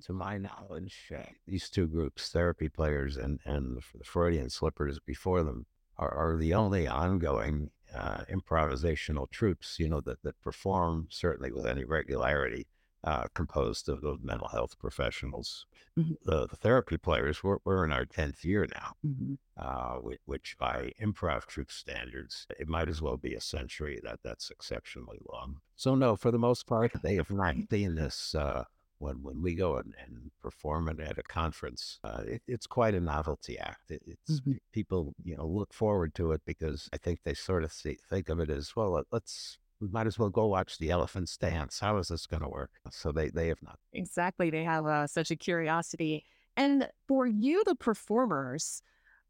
to 0.05 0.13
my 0.13 0.37
knowledge, 0.37 1.11
uh, 1.15 1.23
these 1.47 1.69
two 1.69 1.87
groups, 1.87 2.29
therapy 2.29 2.69
players 2.69 3.17
and, 3.17 3.39
and 3.45 3.77
the 3.95 4.03
Freudian 4.03 4.49
slippers 4.49 4.99
before 4.99 5.43
them, 5.43 5.65
are, 5.97 6.13
are 6.13 6.37
the 6.37 6.53
only 6.53 6.87
ongoing 6.87 7.71
uh, 7.95 8.21
improvisational 8.31 9.29
troupes, 9.29 9.79
you 9.79 9.89
know, 9.89 10.01
that, 10.01 10.21
that 10.23 10.39
perform 10.41 11.07
certainly 11.09 11.51
with 11.51 11.65
any 11.65 11.83
regularity 11.83 12.67
uh, 13.03 13.25
composed 13.33 13.87
of, 13.87 14.03
of 14.03 14.23
mental 14.23 14.49
health 14.49 14.77
professionals. 14.77 15.65
Mhm. 15.97 16.17
The, 16.25 16.47
the 16.47 16.55
therapy 16.55 16.97
players, 16.97 17.43
we're, 17.43 17.57
we're 17.63 17.85
in 17.85 17.91
our 17.91 18.05
10th 18.05 18.43
year 18.43 18.67
now, 18.73 18.95
Mhm. 19.05 19.37
uh, 19.57 19.95
which, 20.01 20.19
which 20.25 20.57
by 20.59 20.91
improv 21.01 21.45
troupe 21.45 21.71
standards, 21.71 22.45
it 22.59 22.67
might 22.67 22.89
as 22.89 23.01
well 23.01 23.17
be 23.17 23.35
a 23.35 23.41
century. 23.41 23.99
That 24.03 24.19
That's 24.23 24.49
exceptionally 24.49 25.19
long. 25.31 25.61
So, 25.75 25.95
no, 25.95 26.15
for 26.17 26.31
the 26.31 26.37
most 26.39 26.67
part, 26.67 26.91
they 27.01 27.15
have 27.15 27.31
not 27.31 27.55
seen 27.69 27.95
this. 27.95 28.35
Uh, 28.35 28.65
when, 28.99 29.23
when 29.23 29.41
we 29.41 29.55
go 29.55 29.77
and, 29.77 29.93
and 30.05 30.31
perform 30.41 30.87
it 30.89 30.99
at 30.99 31.17
a 31.17 31.23
conference, 31.23 31.99
uh, 32.03 32.21
it, 32.27 32.41
it's 32.47 32.67
quite 32.67 32.93
a 32.93 32.99
novelty 32.99 33.57
act. 33.57 33.89
It, 33.91 34.03
it's 34.05 34.41
Mhm. 34.41 34.59
people, 34.71 35.13
you 35.23 35.35
know, 35.35 35.47
look 35.47 35.73
forward 35.73 36.13
to 36.15 36.33
it 36.33 36.41
because 36.45 36.89
I 36.93 36.97
think 36.97 37.23
they 37.23 37.33
sort 37.33 37.63
of 37.63 37.71
see, 37.73 37.97
think 38.09 38.29
of 38.29 38.39
it 38.39 38.49
as 38.49 38.75
well. 38.75 38.91
let- 38.91 39.05
Let's 39.11 39.57
we 39.81 39.87
might 39.87 40.07
as 40.07 40.19
well 40.19 40.29
go 40.29 40.45
watch 40.47 40.77
the 40.77 40.91
elephants 40.91 41.37
dance. 41.37 41.79
How 41.79 41.95
is 41.97 42.09
this 42.09 42.27
going 42.27 42.43
to 42.43 42.49
work? 42.49 42.71
So 42.91 43.13
they 43.13 43.29
they 43.29 43.47
have 43.47 43.63
not. 43.63 43.79
Exactly. 43.93 44.49
They 44.49 44.65
have 44.65 44.85
uh, 44.85 45.07
such 45.07 45.31
a 45.31 45.37
curiosity. 45.37 46.25
And 46.57 46.89
for 47.07 47.25
you, 47.25 47.63
the 47.63 47.75
performers, 47.75 48.81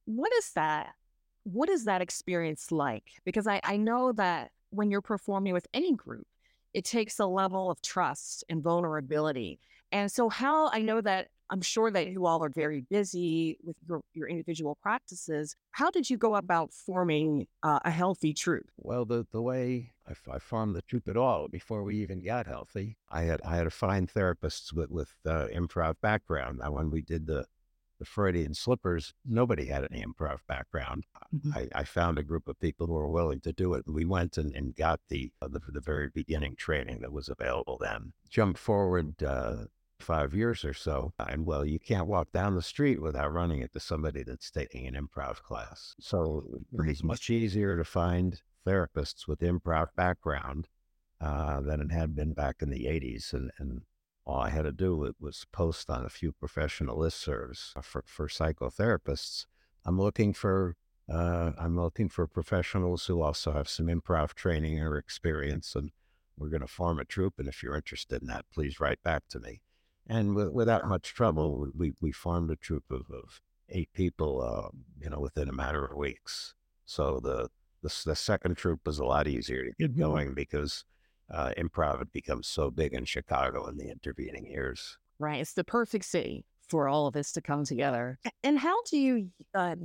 what 0.05 0.31
is 0.39 0.51
that? 0.53 0.95
What 1.43 1.69
is 1.69 1.85
that 1.85 2.01
experience 2.01 2.71
like? 2.71 3.11
Because 3.25 3.45
I, 3.45 3.61
I 3.63 3.77
know 3.77 4.11
that 4.13 4.49
when 4.71 4.89
you're 4.89 5.01
performing 5.03 5.53
with 5.53 5.67
any 5.71 5.93
group, 5.93 6.25
it 6.73 6.85
takes 6.85 7.19
a 7.19 7.25
level 7.25 7.69
of 7.69 7.81
trust 7.81 8.43
and 8.49 8.61
vulnerability. 8.61 9.59
And 9.91 10.11
so, 10.11 10.29
how 10.29 10.69
I 10.69 10.81
know 10.81 11.01
that 11.01 11.29
I'm 11.49 11.61
sure 11.61 11.89
that 11.89 12.09
you 12.09 12.25
all 12.25 12.43
are 12.43 12.49
very 12.49 12.81
busy 12.81 13.57
with 13.63 13.75
your, 13.87 14.01
your 14.13 14.27
individual 14.27 14.77
practices. 14.81 15.55
How 15.71 15.89
did 15.89 16.09
you 16.09 16.17
go 16.17 16.35
about 16.35 16.71
forming 16.71 17.47
uh, 17.63 17.79
a 17.83 17.89
healthy 17.89 18.33
troupe? 18.33 18.69
Well, 18.77 19.05
the 19.05 19.25
the 19.31 19.41
way 19.41 19.93
I 20.31 20.39
formed 20.39 20.75
the 20.75 20.81
troupe 20.83 21.07
at 21.07 21.17
all 21.17 21.47
before 21.47 21.83
we 21.83 21.97
even 21.97 22.23
got 22.23 22.45
healthy, 22.45 22.97
I 23.09 23.23
had 23.23 23.41
I 23.43 23.55
had 23.55 23.63
to 23.63 23.71
find 23.71 24.11
therapists 24.11 24.71
with 24.73 24.91
with 24.91 25.13
uh, 25.25 25.47
improv 25.47 25.95
background. 26.01 26.59
Now, 26.59 26.71
when 26.71 26.91
we 26.91 27.01
did 27.01 27.25
the 27.25 27.45
the 27.99 28.05
Freudian 28.05 28.53
slippers, 28.53 29.13
nobody 29.25 29.65
had 29.65 29.87
any 29.91 30.03
improv 30.03 30.39
background. 30.47 31.05
Mhm. 31.35 31.55
I, 31.55 31.79
I 31.79 31.83
found 31.83 32.17
a 32.17 32.23
group 32.23 32.47
of 32.47 32.59
people 32.59 32.87
who 32.87 32.93
were 32.93 33.09
willing 33.09 33.41
to 33.41 33.53
do 33.53 33.73
it. 33.73 33.85
We 33.87 34.05
went 34.05 34.37
and, 34.37 34.53
and 34.55 34.75
got 34.75 35.01
the, 35.09 35.31
uh, 35.41 35.49
the 35.49 35.59
the 35.67 35.81
very 35.81 36.09
beginning 36.09 36.55
training 36.55 37.01
that 37.01 37.11
was 37.11 37.29
available 37.29 37.77
then. 37.77 38.13
Jump 38.29 38.57
forward 38.57 39.21
uh, 39.21 39.65
five 39.99 40.33
years 40.33 40.63
or 40.63 40.73
so, 40.73 41.13
and 41.19 41.45
well, 41.45 41.65
you 41.65 41.79
can't 41.79 42.07
walk 42.07 42.31
down 42.31 42.55
the 42.55 42.61
street 42.61 43.01
without 43.01 43.33
running 43.33 43.61
into 43.61 43.79
somebody 43.79 44.23
that's 44.23 44.49
taking 44.49 44.87
an 44.87 44.95
improv 44.95 45.41
class. 45.41 45.95
So 45.99 46.43
it's 46.85 47.03
much 47.03 47.29
easier 47.29 47.77
to 47.77 47.83
find 47.83 48.41
therapists 48.65 49.27
with 49.27 49.39
improv 49.39 49.87
background 49.95 50.67
uh, 51.21 51.59
than 51.61 51.81
it 51.81 51.91
had 51.91 52.15
been 52.15 52.33
back 52.33 52.57
in 52.61 52.69
the 52.69 52.85
80s. 52.85 53.33
And, 53.33 53.51
and 53.59 53.81
all 54.29 54.41
I 54.41 54.49
had 54.49 54.63
to 54.63 54.71
do 54.71 54.95
wa- 54.95 55.11
was 55.19 55.45
post 55.51 55.89
on 55.89 56.05
a 56.05 56.09
few 56.09 56.31
professional 56.31 56.97
listservs 56.97 57.73
for, 57.83 58.03
for 58.05 58.27
psychotherapists. 58.27 59.45
I'm 59.85 59.99
looking 59.99 60.33
for 60.33 60.75
uh, 61.11 61.53
I'm 61.57 61.75
looking 61.75 62.07
for 62.09 62.27
professionals 62.27 63.07
who 63.07 63.21
also 63.21 63.51
have 63.53 63.67
some 63.67 63.87
improv 63.87 64.35
training 64.35 64.79
or 64.79 64.95
experience, 64.95 65.75
and 65.75 65.89
we're 66.37 66.49
going 66.49 66.61
to 66.61 66.67
form 66.67 66.99
a 66.99 67.05
troupe. 67.05 67.39
And 67.39 67.47
if 67.47 67.63
you're 67.63 67.75
interested 67.75 68.21
in 68.21 68.27
that, 68.27 68.45
please 68.53 68.79
write 68.79 69.01
back 69.01 69.23
to 69.29 69.39
me. 69.39 69.61
And 70.05 70.35
w- 70.35 70.51
without 70.51 70.87
much 70.87 71.15
trouble, 71.15 71.67
we, 71.75 71.93
we 71.99 72.11
formed 72.11 72.51
a 72.51 72.55
troupe 72.55 72.91
of, 72.91 73.09
of 73.11 73.41
eight 73.69 73.89
people, 73.93 74.41
uh, 74.41 74.69
you 75.01 75.09
know, 75.09 75.19
within 75.19 75.49
a 75.49 75.53
matter 75.53 75.83
of 75.83 75.97
weeks. 75.97 76.53
So 76.85 77.19
the, 77.19 77.49
the 77.81 78.01
the 78.05 78.15
second 78.15 78.57
troupe 78.57 78.85
was 78.85 78.99
a 78.99 79.05
lot 79.05 79.27
easier 79.27 79.63
to 79.63 79.71
get 79.79 79.97
going 79.97 80.35
because 80.35 80.85
uh, 81.31 81.51
improv 81.57 81.99
had 81.99 82.11
become 82.11 82.43
so 82.43 82.71
big 82.71 82.93
in 82.93 83.05
Chicago 83.05 83.67
in 83.67 83.77
the 83.77 83.89
intervening 83.89 84.45
years. 84.45 84.97
Right. 85.19 85.41
It's 85.41 85.53
the 85.53 85.63
perfect 85.63 86.05
city 86.05 86.45
for 86.67 86.87
all 86.87 87.07
of 87.07 87.13
this 87.13 87.31
to 87.33 87.41
come 87.41 87.65
together. 87.65 88.19
And 88.43 88.57
how 88.59 88.81
do 88.83 88.97
you, 88.97 89.29
uh, 89.53 89.75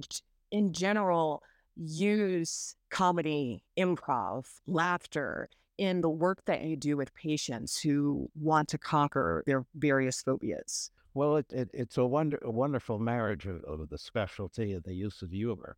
in 0.51 0.73
general, 0.73 1.43
use 1.77 2.77
comedy, 2.91 3.65
improv, 3.77 4.47
laughter 4.67 5.49
in 5.77 6.01
the 6.03 6.11
work 6.11 6.45
that 6.45 6.63
you 6.63 6.77
do 6.77 6.97
with 6.97 7.13
patients 7.15 7.81
who 7.81 8.31
want 8.41 8.69
to 8.69 8.79
conquer 8.79 9.43
their 9.47 9.65
various 9.75 10.23
phobias? 10.23 10.91
Well, 11.15 11.37
it, 11.37 11.47
it 11.53 11.71
it's 11.73 11.97
a 11.97 12.05
wonder 12.05 12.39
a 12.43 12.51
wonderful 12.51 12.99
marriage 12.99 13.47
of, 13.47 13.63
of 13.65 13.89
the 13.89 13.99
specialty 13.99 14.73
and 14.73 14.83
the 14.85 14.95
use 14.95 15.23
of 15.23 15.31
humor, 15.31 15.77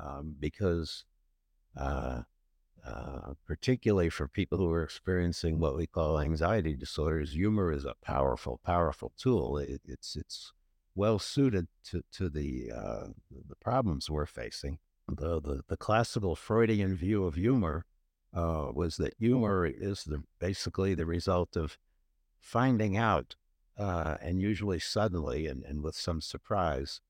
um, 0.00 0.34
because 0.38 1.04
uh, 1.76 2.22
uh, 2.86 3.34
particularly 3.46 4.08
for 4.08 4.28
people 4.28 4.58
who 4.58 4.70
are 4.70 4.82
experiencing 4.82 5.58
what 5.58 5.76
we 5.76 5.86
call 5.86 6.20
anxiety 6.20 6.74
disorders, 6.74 7.32
humor 7.32 7.72
is 7.72 7.84
a 7.84 7.94
powerful, 8.02 8.60
powerful 8.64 9.12
tool. 9.16 9.58
It, 9.58 9.82
it's 9.84 10.16
it's 10.16 10.52
well 10.94 11.18
suited 11.18 11.68
to 11.84 12.02
to 12.12 12.28
the 12.28 12.70
uh, 12.74 13.06
the 13.30 13.56
problems 13.60 14.08
we're 14.08 14.26
facing. 14.26 14.78
The, 15.08 15.40
the 15.40 15.62
the 15.68 15.76
classical 15.76 16.36
Freudian 16.36 16.96
view 16.96 17.24
of 17.24 17.34
humor 17.34 17.84
uh, 18.34 18.68
was 18.72 18.96
that 18.96 19.14
humor 19.18 19.66
is 19.66 20.04
the 20.04 20.22
basically 20.38 20.94
the 20.94 21.06
result 21.06 21.56
of 21.56 21.78
finding 22.38 22.96
out, 22.96 23.36
uh, 23.76 24.16
and 24.22 24.40
usually 24.40 24.78
suddenly 24.78 25.46
and, 25.46 25.64
and 25.64 25.82
with 25.82 25.96
some 25.96 26.20
surprise, 26.20 27.00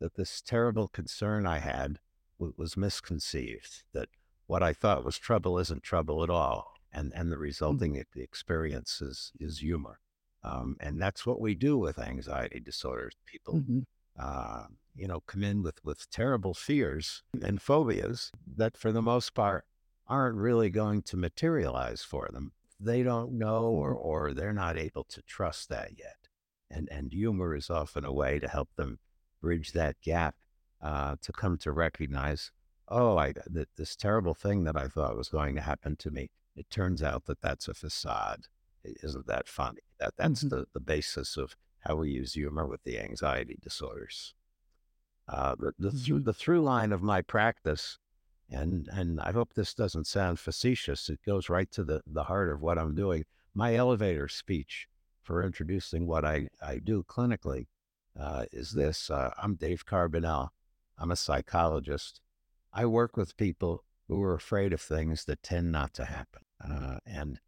that 0.00 0.14
this 0.14 0.40
terrible 0.40 0.88
concern 0.88 1.46
I 1.46 1.58
had 1.58 1.98
was 2.38 2.76
misconceived. 2.76 3.82
That 3.92 4.08
what 4.48 4.62
I 4.64 4.72
thought 4.72 5.04
was 5.04 5.16
trouble 5.18 5.58
isn't 5.60 5.82
trouble 5.84 6.24
at 6.24 6.30
all, 6.30 6.74
and 6.92 7.12
and 7.14 7.30
the 7.30 7.38
resulting 7.38 7.96
e- 7.96 8.20
experience 8.20 9.00
is 9.00 9.30
is 9.38 9.60
humor, 9.60 10.00
um, 10.42 10.76
and 10.80 11.00
that's 11.00 11.24
what 11.24 11.40
we 11.40 11.54
do 11.54 11.78
with 11.78 11.98
anxiety 11.98 12.58
disorders. 12.58 13.14
People, 13.24 13.54
Mhm. 13.60 13.84
uh, 14.18 14.66
you 14.96 15.06
know, 15.06 15.20
come 15.20 15.44
in 15.44 15.62
with 15.62 15.84
with 15.84 16.10
terrible 16.10 16.54
fears 16.54 17.22
and 17.40 17.62
phobias 17.62 18.32
that, 18.56 18.76
for 18.76 18.90
the 18.90 19.02
most 19.02 19.34
part, 19.34 19.64
aren't 20.08 20.36
really 20.36 20.70
going 20.70 21.02
to 21.02 21.16
materialize 21.16 22.02
for 22.02 22.28
them. 22.32 22.52
They 22.80 23.02
don't 23.02 23.32
know, 23.38 23.64
or 23.64 23.92
or 23.94 24.32
they're 24.34 24.52
not 24.66 24.78
able 24.78 25.04
to 25.04 25.22
trust 25.22 25.68
that 25.68 25.98
yet, 25.98 26.28
and 26.70 26.88
and 26.90 27.12
humor 27.12 27.54
is 27.54 27.68
often 27.70 28.04
a 28.04 28.12
way 28.12 28.38
to 28.38 28.48
help 28.48 28.70
them 28.76 28.98
bridge 29.42 29.72
that 29.72 30.00
gap 30.00 30.36
uh, 30.80 31.16
to 31.20 31.32
come 31.32 31.58
to 31.58 31.70
recognize 31.70 32.50
oh, 32.88 33.16
I 33.18 33.32
that 33.46 33.68
this 33.76 33.96
terrible 33.96 34.34
thing 34.34 34.64
that 34.64 34.76
I 34.76 34.88
thought 34.88 35.16
was 35.16 35.28
going 35.28 35.54
to 35.56 35.60
happen 35.60 35.96
to 35.96 36.10
me. 36.10 36.30
It 36.56 36.70
turns 36.70 37.02
out 37.02 37.26
that 37.26 37.40
that's 37.40 37.68
a 37.68 37.74
facade. 37.74 38.46
Isn't 38.84 39.26
that 39.26 39.48
funny? 39.48 39.82
That 39.98 40.14
that's 40.16 40.44
Mhm. 40.44 40.50
the 40.50 40.66
the 40.72 40.80
basis 40.80 41.36
of 41.36 41.56
how 41.80 41.96
we 41.96 42.10
use 42.10 42.34
humor 42.34 42.66
with 42.66 42.82
the 42.84 42.98
anxiety 42.98 43.58
disorders. 43.62 44.34
Uh, 45.28 45.54
the 45.56 45.72
the, 45.78 45.90
through, 45.90 46.20
the 46.20 46.32
through 46.34 46.62
line 46.62 46.90
of 46.92 47.02
my 47.02 47.20
practice, 47.22 47.98
and 48.48 48.88
and 48.88 49.20
I 49.20 49.32
hope 49.32 49.52
this 49.54 49.74
doesn't 49.74 50.06
sound 50.06 50.38
facetious. 50.38 51.08
It 51.10 51.20
goes 51.22 51.48
right 51.48 51.70
to 51.72 51.84
the 51.84 52.02
the 52.06 52.24
heart 52.24 52.50
of 52.50 52.62
what 52.62 52.78
I'm 52.78 52.94
doing. 52.94 53.24
My 53.54 53.74
elevator 53.74 54.28
speech 54.28 54.88
for 55.22 55.42
introducing 55.44 56.06
what 56.06 56.24
I 56.24 56.48
I 56.62 56.78
do 56.78 57.02
clinically 57.04 57.66
uh, 58.18 58.46
is 58.52 58.72
this: 58.72 59.10
uh, 59.10 59.32
I'm 59.36 59.54
Dave 59.56 59.84
Carbonell. 59.84 60.48
I'm 60.96 61.10
a 61.10 61.16
psychologist. 61.16 62.20
I 62.72 62.86
work 62.86 63.16
with 63.16 63.36
people 63.36 63.84
who 64.08 64.22
are 64.22 64.34
afraid 64.34 64.72
of 64.72 64.80
things 64.80 65.24
that 65.26 65.42
tend 65.42 65.72
not 65.72 65.94
to 65.94 66.04
happen. 66.04 66.42
Uh, 66.62 66.98
and 67.06 67.40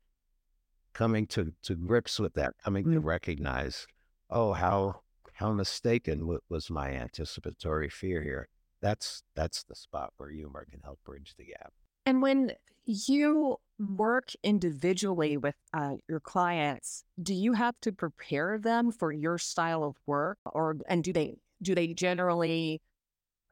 coming 0.92 1.26
to, 1.28 1.52
to 1.62 1.74
grips 1.74 2.18
with 2.18 2.34
that, 2.34 2.54
coming 2.62 2.84
to 2.84 3.00
Mm. 3.00 3.04
recognize, 3.04 3.86
oh, 4.28 4.52
how 4.52 5.02
how 5.34 5.52
mistaken 5.52 6.26
wa- 6.26 6.38
was 6.50 6.68
my 6.70 6.90
anticipatory 6.90 7.88
fear 7.88 8.22
here. 8.22 8.48
That's 8.82 9.22
that's 9.34 9.62
the 9.64 9.74
spot 9.74 10.12
where 10.18 10.30
humor 10.30 10.66
can 10.70 10.80
help 10.82 11.00
bridge 11.04 11.34
the 11.38 11.46
gap. 11.46 11.72
And 12.04 12.20
when 12.20 12.52
you 12.84 13.56
work 13.78 14.32
individually 14.42 15.36
with 15.38 15.54
uh, 15.72 15.96
your 16.08 16.20
clients, 16.20 17.04
do 17.22 17.32
you 17.32 17.54
have 17.54 17.74
to 17.80 17.92
prepare 17.92 18.58
them 18.58 18.90
for 18.92 19.12
your 19.12 19.38
style 19.38 19.82
of 19.82 19.96
work, 20.06 20.38
or 20.44 20.76
and 20.88 21.02
do 21.02 21.12
they 21.12 21.36
do 21.62 21.74
they 21.74 21.94
generally 21.94 22.82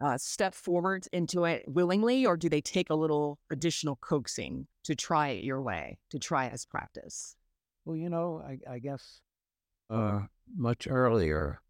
uh, 0.00 0.16
step 0.18 0.54
forward 0.54 1.06
into 1.12 1.44
it 1.44 1.64
willingly, 1.66 2.24
or 2.24 2.36
do 2.36 2.48
they 2.48 2.60
take 2.60 2.90
a 2.90 2.94
little 2.94 3.38
additional 3.50 3.96
coaxing 3.96 4.66
to 4.84 4.94
try 4.94 5.28
it 5.28 5.44
your 5.44 5.60
way, 5.60 5.98
to 6.10 6.18
try 6.18 6.46
it 6.46 6.52
as 6.52 6.64
practice? 6.64 7.36
Well, 7.84 7.96
you 7.96 8.08
know, 8.08 8.42
I, 8.46 8.74
I 8.74 8.78
guess 8.78 9.20
uh, 9.90 10.20
much 10.56 10.86
earlier 10.88 11.60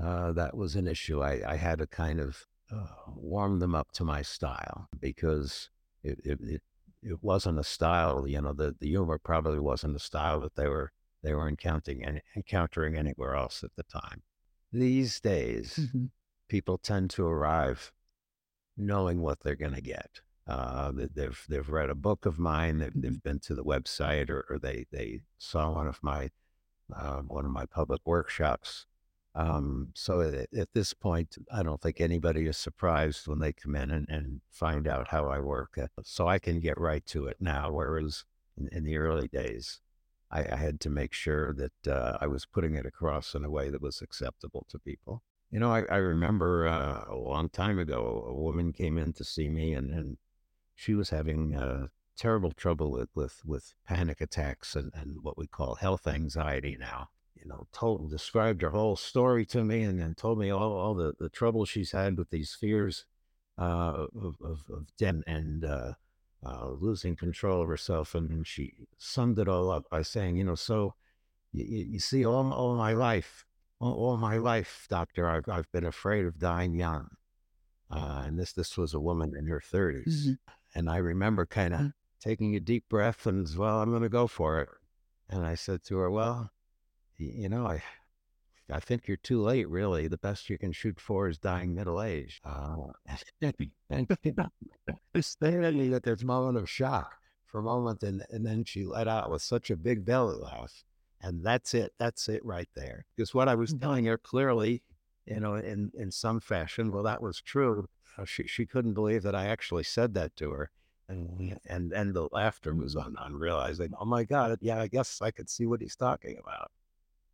uh, 0.00 0.32
that 0.32 0.56
was 0.56 0.76
an 0.76 0.86
issue. 0.86 1.22
I, 1.22 1.40
I 1.46 1.56
had 1.56 1.78
to 1.78 1.86
kind 1.86 2.20
of 2.20 2.46
uh, 2.70 3.12
warm 3.14 3.58
them 3.60 3.74
up 3.74 3.92
to 3.92 4.04
my 4.04 4.22
style 4.22 4.88
because 4.98 5.70
it, 6.02 6.18
it, 6.24 6.38
it, 6.42 6.62
it 7.02 7.22
wasn't 7.22 7.58
a 7.58 7.64
style. 7.64 8.26
You 8.26 8.42
know, 8.42 8.52
the, 8.52 8.74
the 8.78 8.88
humor 8.88 9.18
probably 9.18 9.60
wasn't 9.60 9.96
a 9.96 10.00
style 10.00 10.40
that 10.40 10.56
they 10.56 10.68
were 10.68 10.92
they 11.22 11.34
were 11.34 11.48
encountering 11.48 12.04
and 12.04 12.22
encountering 12.36 12.96
anywhere 12.96 13.34
else 13.34 13.64
at 13.64 13.70
the 13.76 13.82
time. 13.82 14.22
These 14.72 15.18
days, 15.20 15.88
people 16.48 16.78
tend 16.78 17.10
to 17.10 17.26
arrive 17.26 17.92
knowing 18.76 19.20
what 19.20 19.40
they're 19.40 19.56
going 19.56 19.74
to 19.74 19.80
get. 19.80 20.20
Uh, 20.46 20.92
they've 21.14 21.44
they've 21.48 21.68
read 21.68 21.90
a 21.90 21.94
book 21.94 22.24
of 22.24 22.38
mine. 22.38 22.78
They've, 22.78 22.92
they've 22.94 23.22
been 23.22 23.38
to 23.40 23.54
the 23.54 23.64
website, 23.64 24.30
or, 24.30 24.46
or 24.48 24.58
they 24.58 24.86
they 24.90 25.20
saw 25.36 25.74
one 25.74 25.86
of 25.86 26.02
my 26.02 26.30
uh, 26.94 27.20
one 27.20 27.44
of 27.44 27.50
my 27.50 27.66
public 27.66 28.00
workshops. 28.06 28.86
Um, 29.34 29.88
so 29.94 30.22
at, 30.22 30.48
at, 30.58 30.72
this 30.72 30.94
point, 30.94 31.36
I 31.52 31.62
don't 31.62 31.80
think 31.80 32.00
anybody 32.00 32.46
is 32.46 32.56
surprised 32.56 33.28
when 33.28 33.38
they 33.38 33.52
come 33.52 33.76
in 33.76 33.90
and, 33.90 34.08
and 34.08 34.40
find 34.50 34.88
out 34.88 35.08
how 35.08 35.28
I 35.28 35.38
work. 35.38 35.78
Uh, 35.78 35.86
so 36.02 36.26
I 36.26 36.38
can 36.38 36.60
get 36.60 36.80
right 36.80 37.04
to 37.06 37.26
it 37.26 37.36
now. 37.38 37.70
Whereas 37.70 38.24
in, 38.56 38.68
in 38.72 38.84
the 38.84 38.96
early 38.96 39.28
days, 39.28 39.80
I, 40.30 40.40
I, 40.40 40.56
had 40.56 40.80
to 40.80 40.90
make 40.90 41.12
sure 41.12 41.54
that 41.54 41.92
uh, 41.92 42.18
I 42.20 42.26
was 42.26 42.46
putting 42.46 42.74
it 42.74 42.86
across 42.86 43.34
in 43.34 43.44
a 43.44 43.50
way 43.50 43.70
that 43.70 43.82
was 43.82 44.02
acceptable 44.02 44.66
to 44.70 44.78
people. 44.78 45.22
You 45.50 45.60
know, 45.60 45.72
I, 45.72 45.82
I 45.90 45.96
remember 45.96 46.68
uh, 46.68 47.04
a 47.08 47.16
long 47.16 47.48
time 47.48 47.78
ago, 47.78 48.26
a 48.28 48.34
woman 48.34 48.72
came 48.72 48.98
in 48.98 49.12
to 49.14 49.24
see 49.24 49.48
me 49.48 49.72
and, 49.72 49.90
and 49.90 50.18
she 50.74 50.94
was 50.94 51.10
having 51.10 51.54
uh, 51.54 51.86
terrible 52.16 52.52
trouble 52.52 52.90
with, 52.90 53.08
with, 53.14 53.40
with 53.46 53.72
panic 53.86 54.20
attacks 54.20 54.76
and, 54.76 54.92
and 54.94 55.18
what 55.22 55.38
we 55.38 55.46
call 55.46 55.76
health 55.76 56.06
anxiety 56.06 56.76
now. 56.78 57.08
You 57.34 57.48
know, 57.48 57.66
told 57.72 58.10
described 58.10 58.62
her 58.62 58.70
whole 58.70 58.96
story 58.96 59.46
to 59.46 59.64
me 59.64 59.82
and 59.84 59.98
then 59.98 60.14
told 60.14 60.38
me 60.38 60.50
all, 60.50 60.72
all 60.72 60.94
the, 60.94 61.14
the 61.18 61.28
trouble 61.28 61.64
she's 61.64 61.92
had 61.92 62.18
with 62.18 62.30
these 62.30 62.54
fears 62.54 63.06
uh, 63.58 64.06
of, 64.14 64.36
of, 64.44 64.64
of 64.70 64.86
death 64.98 65.22
and 65.26 65.64
uh, 65.64 65.92
uh, 66.44 66.68
losing 66.68 67.16
control 67.16 67.62
of 67.62 67.68
herself. 67.68 68.14
And 68.14 68.46
she 68.46 68.74
summed 68.98 69.38
it 69.38 69.48
all 69.48 69.70
up 69.70 69.88
by 69.88 70.02
saying, 70.02 70.36
you 70.36 70.44
know, 70.44 70.56
so 70.56 70.94
you, 71.52 71.64
you 71.64 71.98
see, 72.00 72.24
all, 72.24 72.52
all 72.52 72.74
my 72.74 72.92
life, 72.92 73.46
all, 73.80 73.94
all, 73.94 74.16
my 74.16 74.36
life, 74.38 74.86
doctor, 74.88 75.28
I've, 75.28 75.48
I've 75.48 75.70
been 75.72 75.84
afraid 75.84 76.24
of 76.24 76.38
dying 76.38 76.74
young. 76.74 77.08
Uh, 77.90 78.24
and 78.26 78.38
this 78.38 78.52
this 78.52 78.76
was 78.76 78.92
a 78.92 79.00
woman 79.00 79.34
in 79.36 79.46
her 79.46 79.60
30s. 79.60 80.06
Mm-hmm. 80.06 80.32
And 80.74 80.90
I 80.90 80.98
remember 80.98 81.46
kind 81.46 81.74
of 81.74 81.80
mm-hmm. 81.80 81.88
taking 82.20 82.54
a 82.54 82.60
deep 82.60 82.84
breath 82.88 83.26
and, 83.26 83.48
well, 83.56 83.80
I'm 83.80 83.90
going 83.90 84.02
to 84.02 84.08
go 84.08 84.26
for 84.26 84.60
it. 84.60 84.68
And 85.30 85.44
I 85.44 85.54
said 85.54 85.82
to 85.84 85.96
her, 85.98 86.10
well, 86.10 86.50
you 87.16 87.48
know, 87.48 87.66
I 87.66 87.82
I 88.70 88.80
think 88.80 89.08
you're 89.08 89.16
too 89.16 89.40
late, 89.40 89.68
really. 89.68 90.08
The 90.08 90.18
best 90.18 90.50
you 90.50 90.58
can 90.58 90.72
shoot 90.72 91.00
for 91.00 91.28
is 91.28 91.38
dying 91.38 91.74
middle 91.74 92.02
age. 92.02 92.40
Uh, 92.44 92.76
and 93.90 94.06
standing 95.20 95.94
at 95.94 96.02
this 96.02 96.22
moment 96.22 96.58
of 96.58 96.68
shock 96.68 97.14
for 97.46 97.60
a 97.60 97.62
moment, 97.62 98.02
and, 98.02 98.24
and 98.28 98.44
then 98.44 98.64
she 98.64 98.84
let 98.84 99.08
out 99.08 99.30
with 99.30 99.40
such 99.40 99.70
a 99.70 99.76
big 99.76 100.04
belly 100.04 100.36
laugh. 100.36 100.84
And 101.20 101.44
that's 101.44 101.74
it. 101.74 101.92
That's 101.98 102.28
it 102.28 102.44
right 102.44 102.68
there. 102.74 103.04
Because 103.16 103.34
what 103.34 103.48
I 103.48 103.54
was 103.54 103.70
mm-hmm. 103.70 103.80
telling 103.80 104.04
her 104.04 104.18
clearly, 104.18 104.82
you 105.26 105.40
know, 105.40 105.54
in, 105.54 105.90
in 105.98 106.10
some 106.10 106.40
fashion, 106.40 106.92
well, 106.92 107.02
that 107.02 107.20
was 107.20 107.40
true. 107.40 107.88
Uh, 108.16 108.24
she, 108.24 108.46
she 108.46 108.66
couldn't 108.66 108.94
believe 108.94 109.22
that 109.24 109.34
I 109.34 109.46
actually 109.46 109.84
said 109.84 110.14
that 110.14 110.36
to 110.36 110.50
her. 110.52 110.70
And, 111.08 111.58
and, 111.66 111.92
and 111.92 112.14
the 112.14 112.28
laughter 112.32 112.74
was 112.74 112.94
on, 112.94 113.16
on 113.16 113.34
realizing, 113.34 113.92
oh 113.98 114.04
my 114.04 114.24
God, 114.24 114.58
yeah, 114.60 114.80
I 114.80 114.88
guess 114.88 115.22
I 115.22 115.30
could 115.30 115.48
see 115.48 115.66
what 115.66 115.80
he's 115.80 115.96
talking 115.96 116.38
about. 116.38 116.70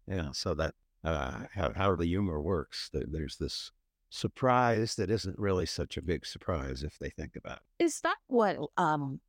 Yeah. 0.07 0.31
So 0.33 0.55
that, 0.55 0.75
uh, 1.03 1.41
how, 1.53 1.73
how 1.75 1.97
the 1.97 2.07
humor 2.07 2.41
works. 2.41 2.91
There's 2.93 3.37
this 3.37 3.73
surprise 4.11 4.95
that 4.95 5.11
isn't 5.11 5.39
really 5.39 5.67
such 5.67 5.97
a 5.97 6.03
big 6.03 6.25
surprise 6.25 6.85
if 6.85 6.99
they 6.99 7.11
think 7.11 7.37
about 7.37 7.59
it. 7.79 7.85
Is 7.85 8.01
that 8.03 8.17
what, 8.29 8.59
um, 8.77 9.21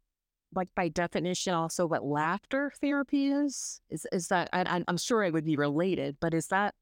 like 0.54 0.70
by 0.75 0.88
definition, 0.90 1.54
also 1.54 1.86
what 1.86 2.04
laughter 2.04 2.72
therapy 2.82 3.28
is? 3.28 3.82
Is 3.90 4.06
is 4.12 4.28
that? 4.30 4.50
I, 4.54 4.84
I'm 4.88 4.98
sure 4.98 5.24
it 5.24 5.34
would 5.34 5.46
be 5.46 5.56
related, 5.56 6.18
but 6.20 6.34
is 6.34 6.48
that 6.48 6.75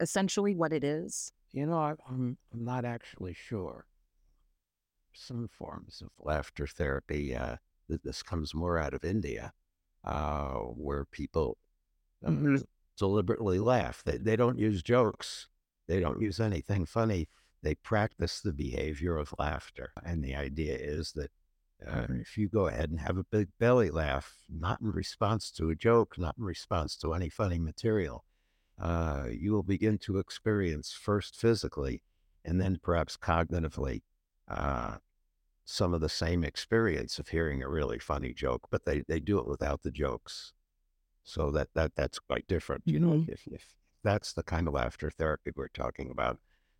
essentially 0.00 0.54
what 0.54 0.72
it 0.72 0.84
is? 0.84 1.32
You 1.52 1.66
know, 1.66 1.78
I, 1.78 1.94
I'm 2.08 2.36
I'm 2.52 2.64
not 2.64 2.84
actually 2.84 3.34
sure. 3.34 3.86
Some 5.12 5.48
forms 5.48 6.02
of 6.02 6.10
laughter 6.18 6.66
therapy. 6.66 7.34
Uh, 7.34 7.56
this 7.88 8.22
comes 8.22 8.54
more 8.54 8.78
out 8.78 8.94
of 8.94 9.04
India, 9.04 9.52
uh, 10.04 10.54
where 10.54 11.04
people 11.04 11.58
uh, 12.24 12.30
mm-hmm 12.30 12.56
deliberately 12.96 13.58
laugh. 13.58 14.02
They, 14.04 14.16
they 14.16 14.36
don't 14.36 14.58
use 14.58 14.82
jokes. 14.82 15.48
They 15.86 16.00
don't 16.00 16.20
use 16.20 16.40
anything 16.40 16.86
funny. 16.86 17.28
They 17.62 17.74
practice 17.74 18.40
the 18.40 18.52
behavior 18.52 19.16
of 19.16 19.34
laughter. 19.38 19.92
And 20.04 20.24
the 20.24 20.34
idea 20.34 20.76
is 20.76 21.12
that 21.12 21.30
uh, 21.84 22.06
if 22.10 22.38
you 22.38 22.48
go 22.48 22.68
ahead 22.68 22.90
and 22.90 23.00
have 23.00 23.18
a 23.18 23.24
big 23.24 23.48
belly 23.58 23.90
laugh, 23.90 24.42
not 24.48 24.80
in 24.80 24.90
response 24.90 25.50
to 25.52 25.70
a 25.70 25.74
joke, 25.74 26.16
not 26.18 26.36
in 26.38 26.44
response 26.44 26.96
to 26.96 27.12
any 27.12 27.28
funny 27.28 27.58
material, 27.58 28.24
uh, 28.80 29.24
you 29.30 29.52
will 29.52 29.62
begin 29.62 29.98
to 29.98 30.18
experience 30.18 30.92
first 30.92 31.36
physically 31.36 32.02
and 32.44 32.60
then 32.60 32.78
perhaps 32.82 33.16
cognitively 33.16 34.02
uh, 34.48 34.96
some 35.64 35.92
of 35.92 36.00
the 36.00 36.08
same 36.08 36.44
experience 36.44 37.18
of 37.18 37.28
hearing 37.28 37.62
a 37.62 37.68
really 37.68 37.98
funny 37.98 38.32
joke, 38.32 38.68
but 38.70 38.84
they, 38.84 39.02
they 39.08 39.20
do 39.20 39.38
it 39.38 39.48
without 39.48 39.82
the 39.82 39.90
jokes. 39.90 40.52
So 41.24 41.50
that 41.50 41.68
that 41.74 41.96
that's 41.96 42.20
quite 42.20 42.46
different. 42.46 42.84
You 42.86 43.00
know, 43.00 43.24
if, 43.26 43.48
if 43.48 43.74
that's 44.04 44.32
the 44.32 44.44
kind 44.44 44.68
of 44.68 44.74
laughter 44.74 45.10
therapy 45.10 45.50
we're 45.56 45.66
talking 45.68 46.08
about, 46.08 46.38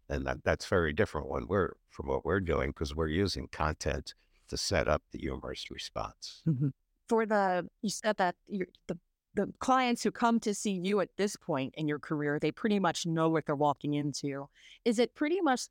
then 0.09 0.23
that 0.23 0.45
that's 0.45 0.67
very 0.67 0.93
different 0.93 1.29
when 1.29 1.49
we're 1.49 1.73
from 1.91 2.07
what 2.07 2.25
we're 2.25 2.39
doing 2.39 2.71
because 2.71 2.95
we're 2.95 3.09
using 3.09 3.49
content 3.51 4.15
to 4.49 4.57
set 4.57 4.89
up 4.89 5.03
the 5.13 5.19
humorous 5.19 5.71
response. 5.71 6.43
Mm-hmm. 6.47 6.69
For 7.09 7.27
the 7.27 7.69
you 7.83 7.91
said 7.91 8.17
that 8.17 8.35
the 8.49 8.99
the 9.35 9.53
clients 9.59 10.03
who 10.03 10.11
come 10.11 10.41
to 10.41 10.55
see 10.55 10.73
you 10.73 11.01
at 11.01 11.11
this 11.17 11.37
point 11.37 11.75
in 11.77 11.87
your 11.87 11.99
career, 11.99 12.39
they 12.39 12.51
pretty 12.51 12.79
much 12.81 13.07
know 13.07 13.29
what 13.29 13.45
they're 13.47 13.55
walking 13.55 13.95
into. 13.95 14.49
Is 14.85 14.99
it 14.99 15.15
pretty 15.15 15.41
much 15.43 15.69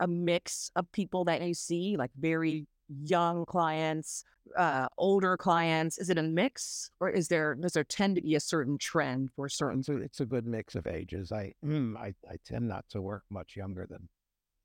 a 0.00 0.08
mix 0.08 0.70
of 0.74 0.90
people 0.92 1.24
that 1.26 1.42
you 1.42 1.54
see, 1.54 1.96
like 1.96 2.10
very 2.18 2.66
young 2.88 3.44
clients, 3.44 4.24
uh, 4.56 4.88
older 4.96 5.36
clients? 5.36 5.98
Is 5.98 6.10
it 6.10 6.18
a 6.18 6.22
mix, 6.22 6.90
or 7.00 7.10
is 7.10 7.28
there 7.28 7.54
does 7.54 7.72
there 7.72 7.84
tend 7.84 8.16
to 8.16 8.22
be 8.22 8.34
a 8.34 8.40
certain 8.40 8.78
trend 8.78 9.30
for 9.36 9.48
certain? 9.48 9.80
It's 9.80 9.88
a, 9.88 9.96
it's 9.98 10.20
a 10.20 10.26
good 10.26 10.46
mix 10.46 10.74
of 10.74 10.86
ages. 10.86 11.32
I, 11.32 11.52
mm, 11.64 11.96
I 11.96 12.14
I 12.28 12.36
tend 12.44 12.66
not 12.66 12.86
to 12.90 13.02
work 13.02 13.24
much 13.30 13.56
younger 13.56 13.86
than 13.88 14.08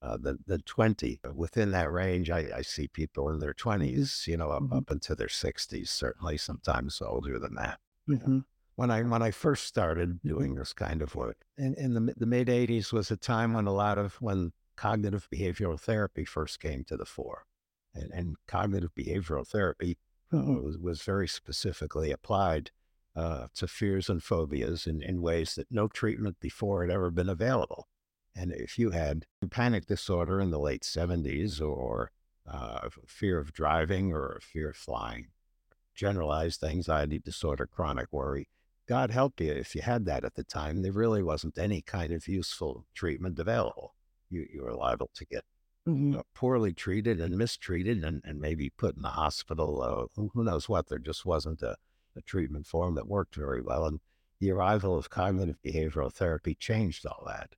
uh, 0.08 0.18
than, 0.18 0.40
than 0.48 0.62
20. 0.62 1.20
But 1.22 1.36
within 1.36 1.72
that 1.72 1.92
range, 1.92 2.30
I, 2.30 2.48
I 2.56 2.62
see 2.62 2.88
people 2.88 3.30
in 3.30 3.40
their 3.40 3.54
20s, 3.54 4.28
you 4.28 4.38
know, 4.38 4.50
up, 4.50 4.64
mm-hmm. 4.64 4.78
up 4.78 4.92
into 4.92 5.16
their 5.16 5.28
60s, 5.28 5.88
certainly 5.90 6.38
sometimes 6.38 7.02
older 7.02 7.40
than 7.40 7.56
that. 7.56 7.80
Mm-hmm. 8.10 8.40
When 8.76 8.92
I 8.92 9.02
when 9.02 9.24
I 9.24 9.32
first 9.32 9.66
started 9.66 10.22
doing 10.22 10.54
this 10.54 10.72
kind 10.72 11.02
of 11.02 11.16
work, 11.16 11.38
in, 11.58 11.74
in 11.76 11.94
the, 11.96 12.14
the 12.16 12.28
mid 12.28 12.48
80s 12.48 12.94
was 12.94 13.10
a 13.10 13.18
time 13.18 13.54
when 13.54 13.66
a 13.66 13.74
lot 13.74 13.98
of 13.98 14.14
when 14.22 14.54
cognitive 14.76 15.28
behavioral 15.34 15.80
therapy 15.80 16.24
first 16.24 16.60
came 16.60 16.84
to 16.84 16.96
the 16.96 17.06
fore 17.06 17.46
and, 17.96 18.12
and 18.14 18.36
cognitive 18.48 18.92
behavioral 18.96 19.48
therapy 19.48 19.98
uh, 20.32 20.38
was, 20.62 20.78
was 20.78 21.02
very 21.02 21.28
specifically 21.28 22.12
applied 22.12 22.70
uh, 23.16 23.48
to 23.56 23.68
fears 23.68 24.10
and 24.10 24.22
phobias 24.22 24.86
in, 24.86 25.02
in 25.02 25.24
ways 25.24 25.56
that 25.56 25.66
no 25.72 25.88
treatment 25.88 26.40
before 26.40 26.84
had 26.84 26.92
ever 26.92 27.10
been 27.10 27.30
available. 27.30 27.88
And 28.38 28.54
if 28.54 28.78
you 28.78 28.92
had 28.92 29.26
panic 29.50 29.88
disorder 29.88 30.40
in 30.40 30.52
the 30.52 30.60
late 30.60 30.84
70s 30.84 31.60
or 31.60 32.12
uh, 32.48 32.90
fear 33.08 33.40
of 33.40 33.52
driving 33.52 34.14
or 34.14 34.40
fear 34.42 34.70
of 34.70 34.76
flying, 34.76 35.28
generalized 35.96 36.64
anxiety 36.64 37.18
disorder, 37.18 37.66
chronic 37.66 38.08
worry, 38.12 38.48
God 38.88 39.10
help 39.10 39.42
you 39.42 39.52
if 39.52 39.74
you 39.74 39.82
had 39.82 40.06
that 40.06 40.24
at 40.24 40.36
the 40.36 40.44
time. 40.44 40.82
There 40.82 40.92
really 40.92 41.24
wasn't 41.24 41.58
any 41.58 41.82
kind 41.82 42.14
of 42.14 42.28
useful 42.28 42.86
treatment 42.94 43.40
available. 43.40 43.96
You, 44.30 44.46
you 44.54 44.64
were 44.64 44.76
liable 44.76 45.10
to 45.16 45.26
get 45.26 45.44
mm-hmm. 45.88 46.20
poorly 46.36 46.74
treated 46.74 47.20
and 47.20 47.38
mistreated 47.38 48.04
and, 48.04 48.22
and 48.24 48.40
maybe 48.40 48.70
put 48.70 48.96
in 48.96 49.02
the 49.02 49.10
hospital. 49.10 50.10
Uh, 50.16 50.22
who 50.34 50.44
knows 50.44 50.70
what? 50.70 50.88
There 50.88 51.00
just 51.00 51.26
wasn't 51.26 51.64
a, 51.64 51.76
a 52.16 52.22
treatment 52.22 52.68
form 52.68 52.96
that 52.96 53.08
worked 53.08 53.36
very 53.36 53.62
well. 53.62 53.86
And 53.86 54.00
the 54.40 54.52
arrival 54.52 54.96
of 54.96 55.10
cognitive 55.10 55.58
behavioral 55.66 56.14
therapy 56.14 56.54
changed 56.54 57.06
all 57.06 57.24
that. 57.26 57.56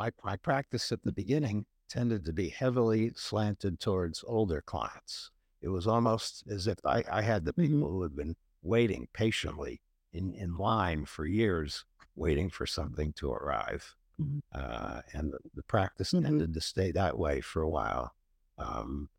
My, 0.00 0.10
my 0.24 0.36
practice 0.36 0.92
at 0.92 1.02
the 1.02 1.12
beginning 1.12 1.66
tended 1.90 2.24
to 2.24 2.32
be 2.32 2.48
heavily 2.48 3.12
slanted 3.16 3.80
towards 3.80 4.24
older 4.26 4.62
clients. 4.62 5.30
It 5.60 5.68
was 5.68 5.86
almost 5.86 6.42
as 6.50 6.66
if 6.66 6.78
I, 6.86 7.04
I 7.12 7.20
had 7.20 7.44
the 7.44 7.52
people 7.52 7.80
mm-hmm. 7.80 7.96
who 7.96 8.02
had 8.04 8.16
been 8.16 8.36
waiting 8.62 9.08
patiently 9.12 9.82
in, 10.14 10.32
in 10.32 10.56
line 10.56 11.04
for 11.04 11.26
years, 11.26 11.84
waiting 12.16 12.48
for 12.48 12.64
something 12.64 13.12
to 13.18 13.30
arrive. 13.30 13.94
Mm-hmm. 14.18 14.38
Uh, 14.54 15.02
and 15.12 15.34
the, 15.34 15.38
the 15.54 15.62
practice 15.64 16.12
mm-hmm. 16.12 16.24
tended 16.24 16.54
to 16.54 16.62
stay 16.62 16.92
that 16.92 17.18
way 17.18 17.42
for 17.42 17.60
a 17.60 17.68
while. 17.68 18.14
Um, 18.56 19.10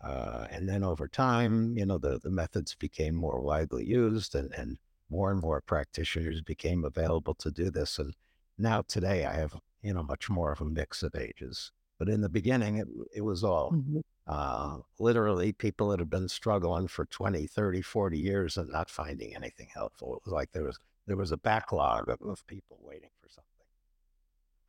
uh, 0.00 0.46
and 0.52 0.68
then 0.68 0.84
over 0.84 1.08
time, 1.08 1.76
you 1.76 1.86
know, 1.86 1.98
the, 1.98 2.20
the 2.22 2.30
methods 2.30 2.76
became 2.76 3.16
more 3.16 3.40
widely 3.40 3.84
used 3.84 4.36
and, 4.36 4.52
and 4.56 4.78
more 5.10 5.32
and 5.32 5.40
more 5.40 5.60
practitioners 5.60 6.40
became 6.40 6.84
available 6.84 7.34
to 7.34 7.50
do 7.50 7.68
this. 7.68 7.98
And 7.98 8.14
now 8.56 8.82
today 8.82 9.24
I 9.24 9.34
have, 9.34 9.56
you 9.82 9.94
know, 9.94 10.02
much 10.02 10.28
more 10.30 10.52
of 10.52 10.60
a 10.60 10.64
mix 10.64 11.02
of 11.02 11.14
ages. 11.14 11.72
But 11.98 12.08
in 12.08 12.20
the 12.20 12.28
beginning, 12.28 12.78
it, 12.78 12.88
it 13.14 13.20
was 13.20 13.44
all 13.44 13.72
mm-hmm. 13.72 14.00
uh, 14.26 14.78
literally 14.98 15.52
people 15.52 15.88
that 15.90 15.98
have 15.98 16.08
been 16.08 16.28
struggling 16.28 16.88
for 16.88 17.04
20, 17.04 17.46
30, 17.46 17.82
40 17.82 18.18
years 18.18 18.56
and 18.56 18.70
not 18.70 18.88
finding 18.88 19.34
anything 19.34 19.68
helpful. 19.74 20.16
It 20.16 20.22
was 20.24 20.32
like 20.32 20.52
there 20.52 20.64
was 20.64 20.78
there 21.06 21.16
was 21.16 21.32
a 21.32 21.36
backlog 21.36 22.08
of, 22.08 22.20
of 22.22 22.46
people 22.46 22.78
waiting 22.82 23.10
for 23.20 23.28
something 23.28 23.50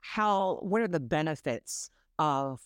how 0.02 0.60
what 0.62 0.82
are 0.82 0.88
the 0.88 1.00
benefits 1.00 1.90
of 2.20 2.60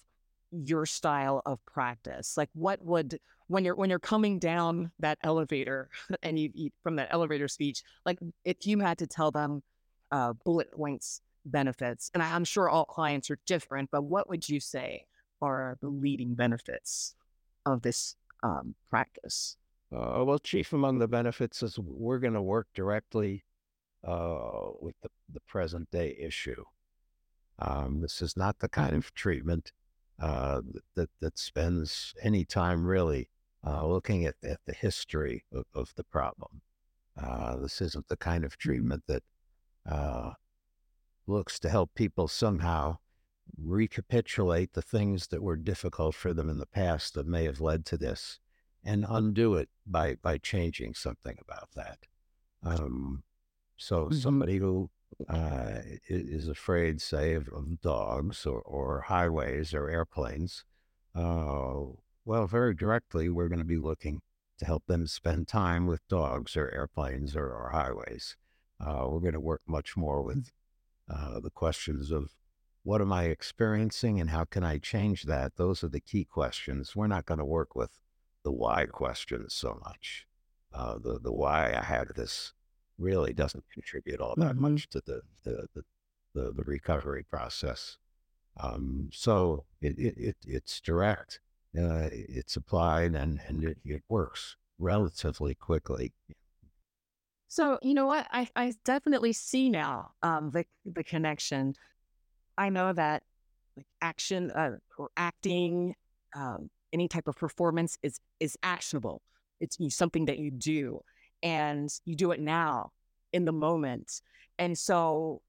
your 0.51 0.85
style 0.85 1.41
of 1.45 1.63
practice? 1.65 2.37
Like 2.37 2.49
what 2.53 2.81
would 2.83 3.19
when 3.47 3.63
you're 3.63 3.75
when 3.75 3.89
you're 3.89 3.99
coming 3.99 4.39
down 4.39 4.91
that 4.99 5.19
elevator 5.23 5.89
and 6.23 6.39
you, 6.39 6.49
you 6.53 6.69
from 6.81 6.95
that 6.95 7.09
elevator 7.11 7.47
speech, 7.47 7.83
like 8.05 8.17
if 8.43 8.65
you 8.65 8.79
had 8.79 8.97
to 8.99 9.07
tell 9.07 9.31
them 9.31 9.61
uh, 10.11 10.33
bullet 10.43 10.71
points 10.71 11.21
benefits, 11.45 12.09
and 12.13 12.21
I'm 12.21 12.45
sure 12.45 12.69
all 12.69 12.85
clients 12.85 13.29
are 13.29 13.39
different, 13.45 13.89
but 13.91 14.03
what 14.03 14.29
would 14.29 14.49
you 14.49 14.59
say 14.59 15.05
are 15.41 15.77
the 15.81 15.89
leading 15.89 16.35
benefits 16.35 17.15
of 17.65 17.81
this 17.81 18.15
um, 18.43 18.75
practice? 18.89 19.57
Uh, 19.91 20.23
well, 20.25 20.39
chief 20.39 20.73
among 20.73 20.99
the 20.99 21.07
benefits 21.07 21.61
is 21.63 21.77
we're 21.79 22.19
going 22.19 22.33
to 22.33 22.41
work 22.41 22.67
directly 22.73 23.43
uh, 24.03 24.69
with 24.79 24.95
the, 25.01 25.09
the 25.33 25.39
present 25.41 25.89
day 25.91 26.15
issue. 26.19 26.63
Um, 27.59 28.01
this 28.01 28.21
is 28.21 28.35
not 28.35 28.59
the 28.59 28.69
kind 28.69 28.93
of 28.93 29.13
treatment 29.13 29.71
uh, 30.19 30.61
that 30.95 31.09
that 31.19 31.37
spends 31.37 32.13
any 32.21 32.45
time 32.45 32.85
really 32.85 33.29
uh, 33.65 33.85
looking 33.85 34.25
at, 34.25 34.35
at 34.43 34.59
the 34.65 34.73
history 34.73 35.43
of, 35.53 35.65
of 35.73 35.93
the 35.95 36.03
problem. 36.03 36.61
Uh, 37.21 37.57
this 37.57 37.81
isn't 37.81 38.07
the 38.07 38.17
kind 38.17 38.43
of 38.43 38.51
mm-hmm. 38.51 38.69
treatment 38.69 39.03
that 39.07 39.23
uh, 39.89 40.31
looks 41.27 41.59
to 41.59 41.69
help 41.69 41.93
people 41.95 42.27
somehow 42.27 42.97
recapitulate 43.57 44.73
the 44.73 44.81
things 44.81 45.27
that 45.27 45.41
were 45.41 45.55
difficult 45.55 46.15
for 46.15 46.33
them 46.33 46.49
in 46.49 46.57
the 46.57 46.65
past 46.65 47.13
that 47.13 47.27
may 47.27 47.45
have 47.45 47.61
led 47.61 47.85
to 47.85 47.97
this 47.97 48.39
and 48.83 49.05
undo 49.07 49.55
it 49.55 49.69
by 49.85 50.15
by 50.21 50.37
changing 50.37 50.93
something 50.93 51.37
about 51.41 51.69
that. 51.75 51.99
Um, 52.63 53.23
so 53.77 54.05
mm-hmm. 54.05 54.15
somebody 54.15 54.57
who 54.57 54.89
uh, 55.29 55.79
is 56.07 56.47
afraid, 56.47 57.01
say, 57.01 57.33
of, 57.33 57.47
of 57.49 57.81
dogs 57.81 58.45
or, 58.45 58.59
or, 58.61 59.01
highways 59.01 59.73
or 59.73 59.89
airplanes, 59.89 60.65
uh, 61.15 61.75
well, 62.25 62.47
very 62.47 62.73
directly, 62.73 63.29
we're 63.29 63.47
going 63.47 63.59
to 63.59 63.65
be 63.65 63.77
looking 63.77 64.21
to 64.57 64.65
help 64.65 64.85
them 64.87 65.07
spend 65.07 65.47
time 65.47 65.87
with 65.87 66.07
dogs 66.07 66.57
or 66.57 66.73
airplanes 66.73 67.35
or, 67.35 67.47
or 67.47 67.69
highways. 67.71 68.35
Uh, 68.79 69.05
we're 69.07 69.19
going 69.19 69.33
to 69.33 69.39
work 69.39 69.61
much 69.67 69.95
more 69.95 70.21
with 70.21 70.51
uh, 71.09 71.39
the 71.39 71.49
questions 71.49 72.11
of 72.11 72.31
what 72.83 73.01
am 73.01 73.11
I 73.11 73.25
experiencing 73.25 74.19
and 74.19 74.29
how 74.29 74.45
can 74.45 74.63
I 74.63 74.77
change 74.77 75.23
that? 75.23 75.55
Those 75.55 75.83
are 75.83 75.89
the 75.89 75.99
key 75.99 76.23
questions. 76.23 76.95
We're 76.95 77.07
not 77.07 77.25
going 77.25 77.39
to 77.39 77.45
work 77.45 77.75
with 77.75 77.99
the 78.43 78.51
why 78.51 78.85
questions 78.85 79.53
so 79.53 79.79
much. 79.83 80.27
Uh, 80.73 80.97
the 80.99 81.19
the 81.19 81.31
why 81.33 81.73
I 81.73 81.83
had 81.83 82.09
this 82.15 82.53
really 82.97 83.33
doesn't 83.33 83.63
contribute 83.73 84.19
all 84.19 84.35
that 84.37 84.55
much 84.55 84.89
to 84.89 85.01
the 85.05 85.21
the, 85.43 85.67
the 85.73 85.83
the, 86.33 86.51
the 86.51 86.63
recovery 86.63 87.23
process. 87.23 87.97
Um, 88.57 89.09
so 89.11 89.65
it, 89.81 89.97
it, 89.97 90.13
it, 90.17 90.35
it's 90.45 90.79
direct, 90.79 91.39
uh, 91.77 92.09
it's 92.11 92.55
applied, 92.55 93.15
and 93.15 93.39
and 93.47 93.63
it, 93.63 93.77
it 93.83 94.03
works 94.09 94.57
relatively 94.77 95.55
quickly. 95.55 96.13
So 97.47 97.79
you 97.81 97.93
know 97.93 98.07
what 98.07 98.27
I, 98.31 98.47
I 98.55 98.73
definitely 98.83 99.33
see 99.33 99.69
now 99.69 100.11
um, 100.23 100.51
the 100.51 100.65
the 100.85 101.03
connection. 101.03 101.75
I 102.57 102.69
know 102.69 102.93
that 102.93 103.23
like 103.77 103.87
action 104.01 104.51
uh, 104.51 104.77
or 104.97 105.09
acting, 105.17 105.95
um, 106.35 106.69
any 106.93 107.07
type 107.07 107.27
of 107.27 107.35
performance 107.35 107.97
is 108.01 108.19
is 108.39 108.57
actionable. 108.63 109.21
It's 109.59 109.77
something 109.95 110.25
that 110.25 110.39
you 110.39 110.51
do, 110.51 111.01
and 111.43 111.89
you 112.05 112.15
do 112.15 112.31
it 112.31 112.39
now 112.39 112.91
in 113.31 113.45
the 113.45 113.51
moment. 113.51 114.21
And 114.57 114.77
so 114.77 115.41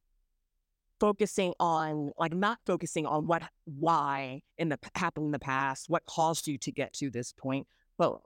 focusing 0.98 1.52
on 1.60 2.10
like 2.18 2.32
not 2.32 2.58
focusing 2.66 3.06
on 3.06 3.26
what 3.26 3.42
why 3.64 4.42
in 4.58 4.68
the 4.68 4.78
happened 4.94 5.26
in 5.26 5.32
the 5.32 5.38
past, 5.38 5.88
what 5.88 6.04
caused 6.06 6.46
you 6.46 6.58
to 6.58 6.72
get 6.72 6.92
to 6.94 7.10
this 7.10 7.32
point, 7.32 7.66
but 7.98 8.20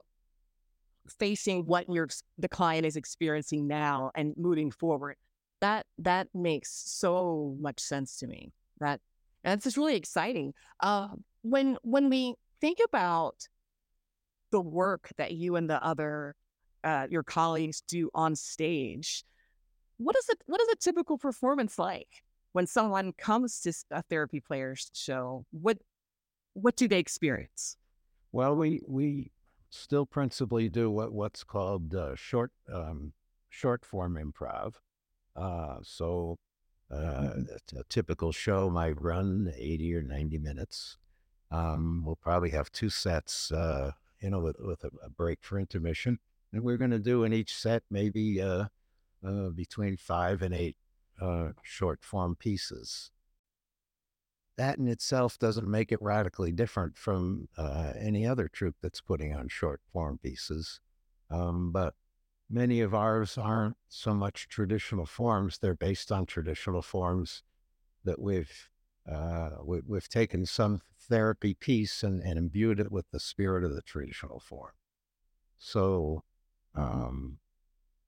facing 1.07 1.65
what 1.65 1.89
your 1.89 2.07
the 2.37 2.49
client 2.49 2.85
is 2.85 2.95
experiencing 2.95 3.67
now 3.67 4.11
and 4.15 4.33
moving 4.37 4.71
forward. 4.71 5.15
That 5.61 5.85
that 5.99 6.27
makes 6.33 6.71
so 6.71 7.55
much 7.59 7.79
sense 7.79 8.17
to 8.17 8.27
me. 8.27 8.51
That 8.79 8.99
that's 9.43 9.63
just 9.63 9.77
really 9.77 9.95
exciting. 9.95 10.53
Uh, 10.79 11.09
when 11.41 11.77
when 11.83 12.09
we 12.09 12.35
think 12.59 12.79
about 12.83 13.47
the 14.51 14.61
work 14.61 15.09
that 15.17 15.31
you 15.31 15.55
and 15.55 15.69
the 15.69 15.83
other 15.83 16.35
uh, 16.83 17.07
your 17.09 17.23
colleagues 17.23 17.81
do 17.81 18.09
on 18.13 18.35
stage, 18.35 19.23
what 19.97 20.15
is 20.15 20.29
it? 20.29 20.39
What 20.45 20.61
is 20.61 20.67
a 20.69 20.75
typical 20.75 21.17
performance 21.17 21.77
like 21.77 22.23
when 22.53 22.67
someone 22.67 23.13
comes 23.13 23.59
to 23.61 23.73
a 23.91 24.01
therapy 24.03 24.39
players 24.39 24.89
show? 24.93 25.45
What 25.51 25.77
what 26.53 26.75
do 26.75 26.87
they 26.87 26.99
experience? 26.99 27.77
Well, 28.31 28.55
we 28.55 28.81
we 28.87 29.31
still 29.71 30.05
principally 30.05 30.69
do 30.69 30.91
what 30.91 31.11
what's 31.11 31.43
called 31.43 31.95
uh, 31.95 32.15
short 32.15 32.51
um, 32.71 33.13
short 33.49 33.83
form 33.83 34.15
improv. 34.15 34.75
Uh, 35.35 35.77
so 35.81 36.37
uh, 36.91 36.95
mm-hmm. 36.95 37.77
a 37.77 37.83
typical 37.85 38.31
show 38.31 38.69
might 38.69 39.01
run 39.01 39.51
eighty 39.57 39.95
or 39.95 40.03
ninety 40.03 40.37
minutes. 40.37 40.97
Um, 41.49 42.03
we'll 42.05 42.15
probably 42.15 42.51
have 42.51 42.71
two 42.71 42.89
sets, 42.89 43.51
uh, 43.51 43.91
you 44.21 44.29
know, 44.29 44.39
with, 44.39 44.57
with 44.59 44.85
a, 44.85 44.91
a, 45.03 45.09
break 45.09 45.39
for 45.41 45.59
intermission, 45.59 46.19
and 46.53 46.63
we're 46.63 46.77
going 46.77 46.91
to 46.91 46.99
do 46.99 47.25
in 47.25 47.33
each 47.33 47.53
set 47.53 47.83
maybe 47.89 48.41
uh, 48.41 48.65
uh, 49.25 49.49
between 49.49 49.97
five 49.97 50.41
and 50.41 50.53
eight 50.53 50.77
short 51.61 52.03
form 52.03 52.35
pieces 52.35 53.11
that 54.61 54.77
in 54.77 54.87
itself 54.87 55.39
doesn't 55.39 55.67
make 55.67 55.91
it 55.91 55.99
radically 56.03 56.51
different 56.51 56.95
from 56.95 57.47
uh, 57.57 57.93
any 57.99 58.27
other 58.27 58.47
troupe 58.47 58.75
that's 58.79 59.01
putting 59.01 59.33
on 59.33 59.47
short 59.47 59.81
form 59.91 60.19
pieces. 60.21 60.79
Um, 61.31 61.71
but 61.71 61.95
many 62.47 62.79
of 62.81 62.93
ours 62.93 63.39
aren't 63.39 63.77
so 63.89 64.13
much 64.13 64.47
traditional 64.47 65.07
forms; 65.07 65.57
they're 65.57 65.73
based 65.73 66.11
on 66.11 66.27
traditional 66.27 66.83
forms 66.83 67.41
that 68.03 68.21
we've 68.21 68.69
uh, 69.11 69.49
we, 69.65 69.79
have 69.95 70.09
taken 70.09 70.45
some 70.45 70.81
therapy 71.09 71.55
piece 71.55 72.03
and, 72.03 72.21
and, 72.21 72.37
imbued 72.37 72.79
it 72.79 72.91
with 72.91 73.09
the 73.09 73.19
spirit 73.19 73.63
of 73.63 73.73
the 73.73 73.81
traditional 73.81 74.39
form. 74.39 74.73
So 75.57 76.23
mm-hmm. 76.77 77.01
um, 77.03 77.37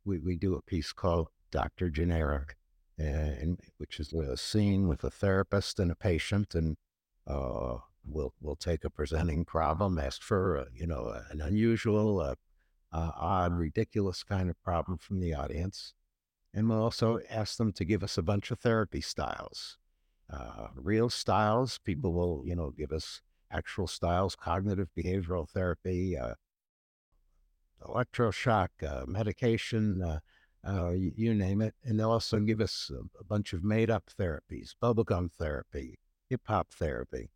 we 0.06 0.20
we 0.20 0.36
do 0.36 0.54
a 0.54 0.62
piece 0.62 0.94
called 0.94 1.30
Doctor 1.50 1.90
Generic, 1.90 2.58
and 2.98 3.60
which 3.78 4.00
is 4.00 4.14
a 4.14 4.38
scene 4.38 4.88
with 4.88 5.04
a 5.04 5.10
therapist 5.10 5.80
and 5.80 5.92
a 5.92 5.96
patient, 5.96 6.54
and 6.56 6.78
uh, 7.28 7.78
we'll 8.06 8.34
we'll 8.42 8.56
take 8.56 8.84
a 8.84 8.90
presenting 8.90 9.46
problem, 9.56 9.98
ask 9.98 10.22
for 10.22 10.56
a, 10.56 10.68
you 10.74 10.88
know 10.88 11.14
an 11.30 11.42
unusual, 11.42 12.20
uh, 12.20 12.36
uh, 12.92 13.12
odd, 13.16 13.58
ridiculous 13.58 14.24
kind 14.24 14.50
of 14.50 14.62
problem 14.64 14.98
from 14.98 15.20
the 15.20 15.34
audience, 15.34 15.94
and 16.54 16.70
we'll 16.70 16.84
also 16.84 17.20
ask 17.30 17.58
them 17.58 17.72
to 17.74 17.86
give 17.86 18.04
us 18.04 18.18
a 18.18 18.24
bunch 18.24 18.52
of 18.52 18.60
therapy 18.60 19.02
styles, 19.02 19.78
uh, 20.32 20.68
real 20.76 21.10
styles. 21.10 21.80
People 21.80 22.14
will 22.14 22.44
you 22.46 22.56
know 22.56 22.72
give 22.72 22.92
us 22.92 23.22
actual 23.52 23.88
styles, 23.88 24.36
cognitive 24.36 24.90
behavioral 24.98 25.50
therapy, 25.50 26.18
uh, 26.18 26.36
electroshock, 27.84 28.70
uh, 28.88 29.06
medication 29.08 30.22
uh, 30.68 30.92
you, 30.92 31.12
you, 31.16 31.34
name 31.34 31.62
it. 31.62 31.74
And 31.84 32.00
they'll 32.00 32.12
also 32.12 32.40
give 32.40 32.62
us 32.62 32.92
a, 32.94 33.00
a 33.20 33.24
bunch 33.24 33.54
of 33.54 33.64
made 33.64 33.90
up 33.90 34.10
therapies, 34.20 34.72
bubblegum 34.82 35.32
therapy, 35.32 36.00
hip 36.30 36.42
hop 36.46 36.74
therapy. 36.74 37.32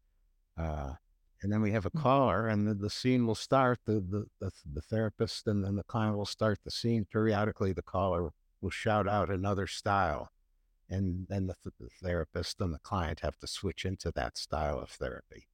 Uh, 0.58 0.94
and 1.42 1.52
then 1.52 1.62
we 1.62 1.72
have 1.72 1.86
a 1.86 1.90
hmm. 1.90 2.00
caller, 2.00 2.48
and 2.48 2.68
the, 2.68 2.74
the 2.74 2.90
scene 2.90 3.28
will 3.28 3.36
start. 3.36 3.80
The, 3.86 3.94
the, 3.94 4.26
the, 4.40 4.52
the 4.74 4.82
therapist 4.82 5.48
and 5.48 5.64
then 5.64 5.76
the 5.76 5.84
client 5.84 6.18
will 6.18 6.26
start 6.26 6.60
the 6.64 6.72
scene. 6.72 7.06
Periodically, 7.06 7.74
the 7.74 7.82
caller 7.82 8.32
will 8.62 8.70
shout 8.70 9.08
out 9.08 9.30
another 9.30 9.68
style. 9.68 10.32
And 10.90 11.28
then 11.28 11.48
the, 11.48 11.56
the 11.80 11.90
therapist 12.02 12.62
and 12.62 12.74
the 12.74 12.80
client 12.80 13.20
have 13.20 13.38
to 13.40 13.48
switch 13.48 13.86
into 13.86 14.12
that 14.16 14.38
style 14.38 14.80
of 14.80 14.90
therapy. 14.90 15.48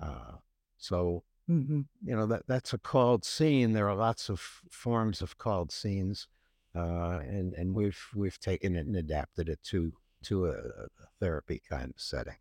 Uh, 0.00 0.38
so, 0.76 1.22
mm-hmm. 1.48 1.82
you 2.04 2.16
know, 2.16 2.26
that, 2.26 2.42
that's 2.48 2.72
a 2.72 2.78
called 2.78 3.24
scene. 3.24 3.72
There 3.72 3.88
are 3.88 3.94
lots 3.94 4.28
of 4.28 4.40
forms 4.70 5.22
of 5.22 5.38
called 5.38 5.70
scenes 5.70 6.26
uh, 6.74 7.20
and 7.22 7.52
and 7.54 7.74
we've 7.74 8.00
we've 8.14 8.38
taken 8.40 8.76
it 8.76 8.86
and 8.86 8.96
adapted 8.96 9.48
it 9.48 9.60
to 9.62 9.92
to 10.24 10.46
a, 10.46 10.52
a 10.52 11.06
therapy 11.20 11.60
kind 11.68 11.90
of 11.90 12.00
setting. 12.00 12.36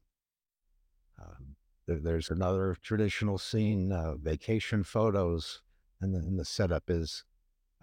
Um, 1.19 1.55
there, 1.87 1.99
there's 1.99 2.29
another 2.29 2.77
traditional 2.81 3.37
scene, 3.37 3.91
uh, 3.91 4.15
vacation 4.15 4.83
photos, 4.83 5.61
and 5.99 6.13
the, 6.13 6.19
and 6.19 6.39
the 6.39 6.45
setup 6.45 6.89
is 6.89 7.23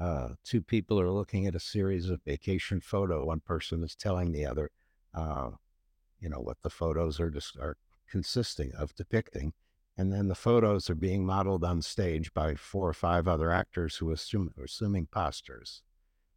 uh, 0.00 0.30
two 0.44 0.62
people 0.62 1.00
are 1.00 1.10
looking 1.10 1.46
at 1.46 1.54
a 1.54 1.60
series 1.60 2.08
of 2.08 2.22
vacation 2.24 2.80
photo. 2.80 3.24
One 3.24 3.40
person 3.40 3.82
is 3.82 3.94
telling 3.94 4.32
the 4.32 4.46
other, 4.46 4.70
uh, 5.12 5.50
you 6.20 6.28
know, 6.28 6.40
what 6.40 6.58
the 6.62 6.70
photos 6.70 7.18
are 7.20 7.30
just 7.30 7.56
are 7.58 7.76
consisting 8.08 8.72
of 8.72 8.94
depicting, 8.94 9.52
and 9.96 10.12
then 10.12 10.28
the 10.28 10.34
photos 10.34 10.88
are 10.88 10.94
being 10.94 11.26
modeled 11.26 11.64
on 11.64 11.82
stage 11.82 12.32
by 12.32 12.54
four 12.54 12.88
or 12.88 12.94
five 12.94 13.26
other 13.26 13.50
actors 13.50 13.96
who 13.96 14.10
assume 14.10 14.52
assuming 14.62 15.06
postures. 15.06 15.82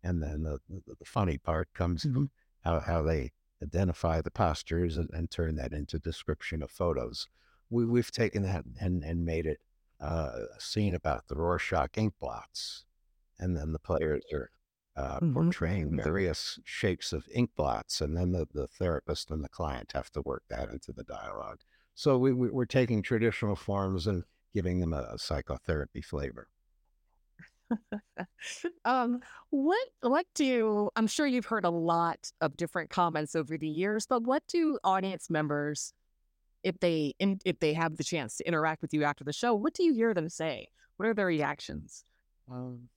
And 0.04 0.22
then 0.22 0.44
the, 0.44 0.60
the, 0.70 0.96
the 1.00 1.06
funny 1.06 1.38
part 1.38 1.74
comes 1.74 2.06
mm-hmm. 2.06 2.26
how, 2.64 2.80
how 2.80 3.02
they 3.04 3.32
identify 3.62 4.22
the 4.22 4.32
postures 4.32 4.98
and, 4.98 5.10
and, 5.14 5.30
turn 5.30 5.56
that 5.56 5.74
into 5.74 6.00
description 6.00 6.64
of 6.64 6.72
photos. 6.72 7.28
we, 7.70 7.86
we've 7.86 8.12
taken 8.12 8.42
that 8.44 8.64
and, 8.80 9.04
and 9.04 9.24
made 9.24 9.46
it 9.46 9.60
uh, 10.00 10.32
a 10.58 10.60
scene 10.60 10.96
about 10.96 11.28
the 11.28 11.36
Rorschach 11.36 11.98
ink 11.98 12.16
blots. 12.20 12.86
And 13.40 13.56
then 13.56 13.72
the 13.72 13.80
players 13.80 14.24
are 14.34 14.50
uh, 14.96 15.20
Mhm. 15.20 15.34
portraying 15.34 15.96
various 15.96 16.60
shapes 16.66 17.14
of 17.14 17.28
ink 17.34 17.52
blots. 17.56 18.02
And 18.02 18.18
then 18.18 18.32
the, 18.32 18.48
the 18.54 18.68
therapist 18.68 19.32
and 19.32 19.44
the 19.44 19.50
client 19.50 19.92
have 19.94 20.12
to 20.12 20.22
work 20.22 20.44
that 20.50 20.70
into 20.70 20.92
the 20.92 21.04
dialogue. 21.04 21.60
So 21.94 22.18
we, 22.18 22.34
we, 22.34 22.50
we're 22.50 22.66
taking 22.66 23.02
traditional 23.02 23.56
forms 23.56 24.08
and 24.08 24.24
giving 24.54 24.80
them 24.80 24.94
a, 24.94 25.12
a 25.14 25.18
psychotherapy 25.18 26.02
flavor. 26.02 26.50
um, 28.86 29.20
what 29.50 29.88
what 30.02 30.26
do 30.36 30.90
I'm 30.96 31.08
sure 31.08 31.26
you've 31.28 31.46
heard 31.46 31.66
a 31.66 31.70
lot 31.70 32.32
of 32.42 32.58
different 32.58 32.90
comments 32.90 33.36
over 33.36 33.58
the 33.58 33.68
years, 33.68 34.06
but 34.06 34.24
what 34.24 34.44
do 34.48 34.78
audience 34.84 35.30
members, 35.30 35.94
if 36.64 36.80
they 36.80 37.14
if 37.20 37.60
they 37.60 37.74
have 37.74 37.98
the 37.98 38.04
chance 38.04 38.38
to 38.38 38.48
interact 38.48 38.82
with 38.82 38.94
you 38.94 39.04
after 39.04 39.24
the 39.24 39.34
show, 39.34 39.54
what 39.54 39.74
do 39.74 39.84
you 39.84 39.94
hear 39.94 40.14
them 40.14 40.30
say? 40.30 40.68
What 40.98 41.08
are 41.08 41.14
their 41.14 41.26
reactions? 41.26 42.04
Um, 42.52 42.90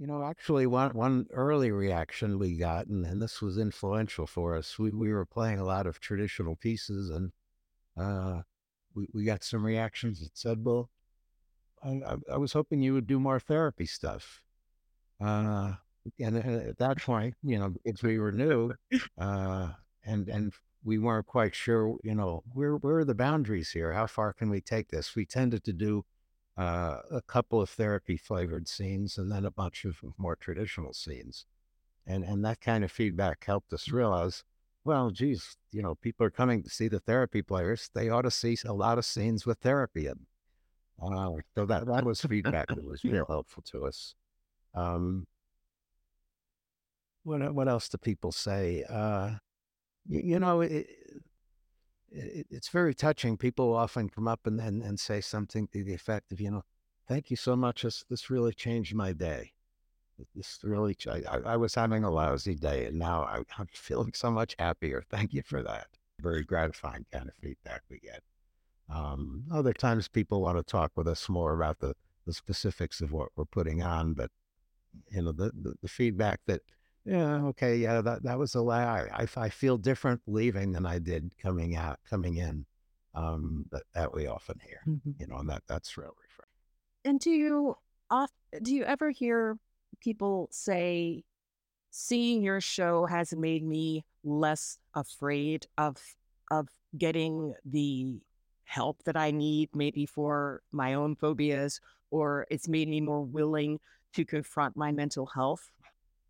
you 0.00 0.06
know, 0.06 0.24
actually, 0.24 0.66
one 0.66 0.92
one 0.92 1.26
early 1.30 1.70
reaction 1.70 2.38
we 2.38 2.56
got, 2.56 2.86
and, 2.86 3.04
and 3.04 3.20
this 3.20 3.42
was 3.42 3.58
influential 3.58 4.26
for 4.26 4.56
us. 4.56 4.78
We 4.78 4.90
we 4.90 5.12
were 5.12 5.26
playing 5.26 5.58
a 5.58 5.64
lot 5.64 5.86
of 5.86 6.00
traditional 6.00 6.56
pieces, 6.56 7.10
and 7.10 7.32
uh, 7.98 8.42
we 8.94 9.08
we 9.12 9.24
got 9.24 9.44
some 9.44 9.64
reactions 9.64 10.20
that 10.20 10.38
said, 10.38 10.64
"Well, 10.64 10.88
I 11.82 12.16
I, 12.32 12.36
was 12.36 12.52
hoping 12.52 12.82
you 12.82 12.94
would 12.94 13.06
do 13.06 13.20
more 13.20 13.40
therapy 13.40 13.86
stuff." 13.86 14.42
Uh, 15.20 15.74
and 16.18 16.36
uh, 16.36 16.68
at 16.68 16.78
that 16.78 16.98
point, 16.98 17.34
you 17.42 17.58
know, 17.58 17.74
if 17.84 18.02
we 18.02 18.18
were 18.18 18.32
new, 18.32 18.72
uh, 19.18 19.70
and 20.04 20.28
and 20.28 20.52
we 20.84 20.98
weren't 20.98 21.26
quite 21.26 21.54
sure, 21.54 21.96
you 22.02 22.14
know, 22.14 22.42
where 22.52 22.76
where 22.76 22.98
are 22.98 23.04
the 23.04 23.14
boundaries 23.14 23.70
here? 23.70 23.92
How 23.92 24.06
far 24.06 24.32
can 24.32 24.50
we 24.50 24.60
take 24.60 24.88
this? 24.88 25.14
We 25.14 25.26
tended 25.26 25.64
to 25.64 25.72
do 25.72 26.04
uh, 26.56 27.00
a 27.10 27.22
couple 27.22 27.60
of 27.60 27.70
therapy 27.70 28.16
flavored 28.16 28.68
scenes 28.68 29.18
and 29.18 29.30
then 29.30 29.44
a 29.44 29.50
bunch 29.50 29.84
of 29.84 29.98
more 30.18 30.36
traditional 30.36 30.92
scenes. 30.92 31.46
And 32.06 32.24
and 32.24 32.44
that 32.44 32.60
kind 32.60 32.84
of 32.84 32.90
feedback 32.90 33.44
helped 33.44 33.72
us 33.72 33.90
realize, 33.90 34.44
well, 34.84 35.10
geez, 35.10 35.56
you 35.70 35.82
know, 35.82 35.94
people 35.94 36.26
are 36.26 36.30
coming 36.30 36.62
to 36.62 36.70
see 36.70 36.88
the 36.88 37.00
therapy 37.00 37.42
players. 37.42 37.90
They 37.94 38.08
ought 38.08 38.22
to 38.22 38.30
see 38.30 38.56
a 38.64 38.72
lot 38.72 38.98
of 38.98 39.04
scenes 39.04 39.46
with 39.46 39.58
therapy 39.58 40.06
in. 40.06 40.26
Uh, 41.02 41.32
so 41.54 41.66
that 41.66 41.86
that 41.86 42.04
was 42.04 42.20
feedback 42.20 42.68
that 42.68 42.84
was 42.84 43.02
real 43.04 43.24
helpful 43.26 43.62
to 43.62 43.86
us. 43.86 44.14
Um, 44.74 45.26
what 47.22 47.54
what 47.54 47.68
else 47.68 47.88
do 47.88 47.98
people 47.98 48.32
say? 48.32 48.84
Uh, 48.88 49.30
you, 50.06 50.20
you 50.20 50.38
know, 50.38 50.60
it, 50.60 50.86
it, 52.10 52.46
it's 52.50 52.68
very 52.68 52.94
touching. 52.94 53.36
People 53.36 53.74
often 53.74 54.08
come 54.08 54.28
up 54.28 54.46
and, 54.46 54.60
and, 54.60 54.82
and 54.82 54.98
say 54.98 55.20
something 55.20 55.68
to 55.68 55.84
the 55.84 55.94
effect 55.94 56.32
of, 56.32 56.40
you 56.40 56.50
know, 56.50 56.62
thank 57.08 57.30
you 57.30 57.36
so 57.36 57.56
much. 57.56 57.82
This, 57.82 58.04
this 58.08 58.30
really 58.30 58.52
changed 58.52 58.94
my 58.94 59.12
day. 59.12 59.52
This 60.34 60.58
really, 60.62 60.94
I 61.08 61.52
I 61.52 61.56
was 61.56 61.74
having 61.74 62.04
a 62.04 62.10
lousy 62.10 62.54
day 62.54 62.84
and 62.86 62.98
now 62.98 63.22
I, 63.22 63.38
I'm 63.58 63.68
feeling 63.72 64.12
so 64.14 64.30
much 64.30 64.54
happier. 64.58 65.02
Thank 65.08 65.32
you 65.32 65.42
for 65.42 65.62
that. 65.62 65.86
Very 66.20 66.44
gratifying 66.44 67.06
kind 67.10 67.28
of 67.28 67.34
feedback 67.40 67.82
we 67.88 67.98
get. 68.00 68.22
Um, 68.92 69.44
other 69.52 69.72
times 69.72 70.08
people 70.08 70.42
want 70.42 70.58
to 70.58 70.62
talk 70.62 70.92
with 70.96 71.06
us 71.08 71.28
more 71.28 71.54
about 71.54 71.78
the, 71.78 71.94
the 72.26 72.32
specifics 72.32 73.00
of 73.00 73.12
what 73.12 73.28
we're 73.36 73.44
putting 73.44 73.82
on, 73.82 74.14
but 74.14 74.30
you 75.10 75.22
know, 75.22 75.32
the, 75.32 75.52
the, 75.54 75.74
the 75.82 75.88
feedback 75.88 76.40
that, 76.46 76.62
yeah, 77.04 77.42
okay, 77.44 77.76
yeah, 77.76 78.00
that, 78.00 78.24
that 78.24 78.38
was 78.38 78.54
a 78.54 78.60
lie. 78.60 79.08
I, 79.12 79.26
I 79.36 79.48
feel 79.48 79.78
different 79.78 80.20
leaving 80.26 80.72
than 80.72 80.84
I 80.86 80.98
did 80.98 81.30
coming 81.38 81.76
out, 81.76 81.98
coming 82.08 82.36
in. 82.36 82.66
Um, 83.12 83.64
that, 83.72 83.82
that 83.92 84.14
we 84.14 84.28
often 84.28 84.60
hear, 84.64 84.82
you 85.18 85.26
know, 85.26 85.38
and 85.38 85.48
that 85.50 85.62
that's 85.66 85.98
real 85.98 86.14
refreshing. 86.22 86.52
And 87.04 87.18
do 87.18 87.30
you 87.32 87.76
off 88.08 88.30
do 88.62 88.72
you 88.72 88.84
ever 88.84 89.10
hear 89.10 89.58
people 90.00 90.48
say 90.52 91.24
seeing 91.90 92.40
your 92.40 92.60
show 92.60 93.06
has 93.06 93.34
made 93.34 93.64
me 93.64 94.04
less 94.22 94.78
afraid 94.94 95.66
of 95.76 95.96
of 96.52 96.68
getting 96.96 97.52
the 97.64 98.20
help 98.70 99.02
that 99.02 99.16
I 99.16 99.32
need 99.32 99.68
maybe 99.74 100.06
for 100.06 100.62
my 100.70 100.94
own 100.94 101.16
phobias 101.16 101.80
or 102.10 102.46
it's 102.50 102.68
made 102.68 102.88
me 102.88 103.00
more 103.00 103.22
willing 103.22 103.80
to 104.14 104.24
confront 104.24 104.76
my 104.76 104.92
mental 104.92 105.26
health? 105.26 105.70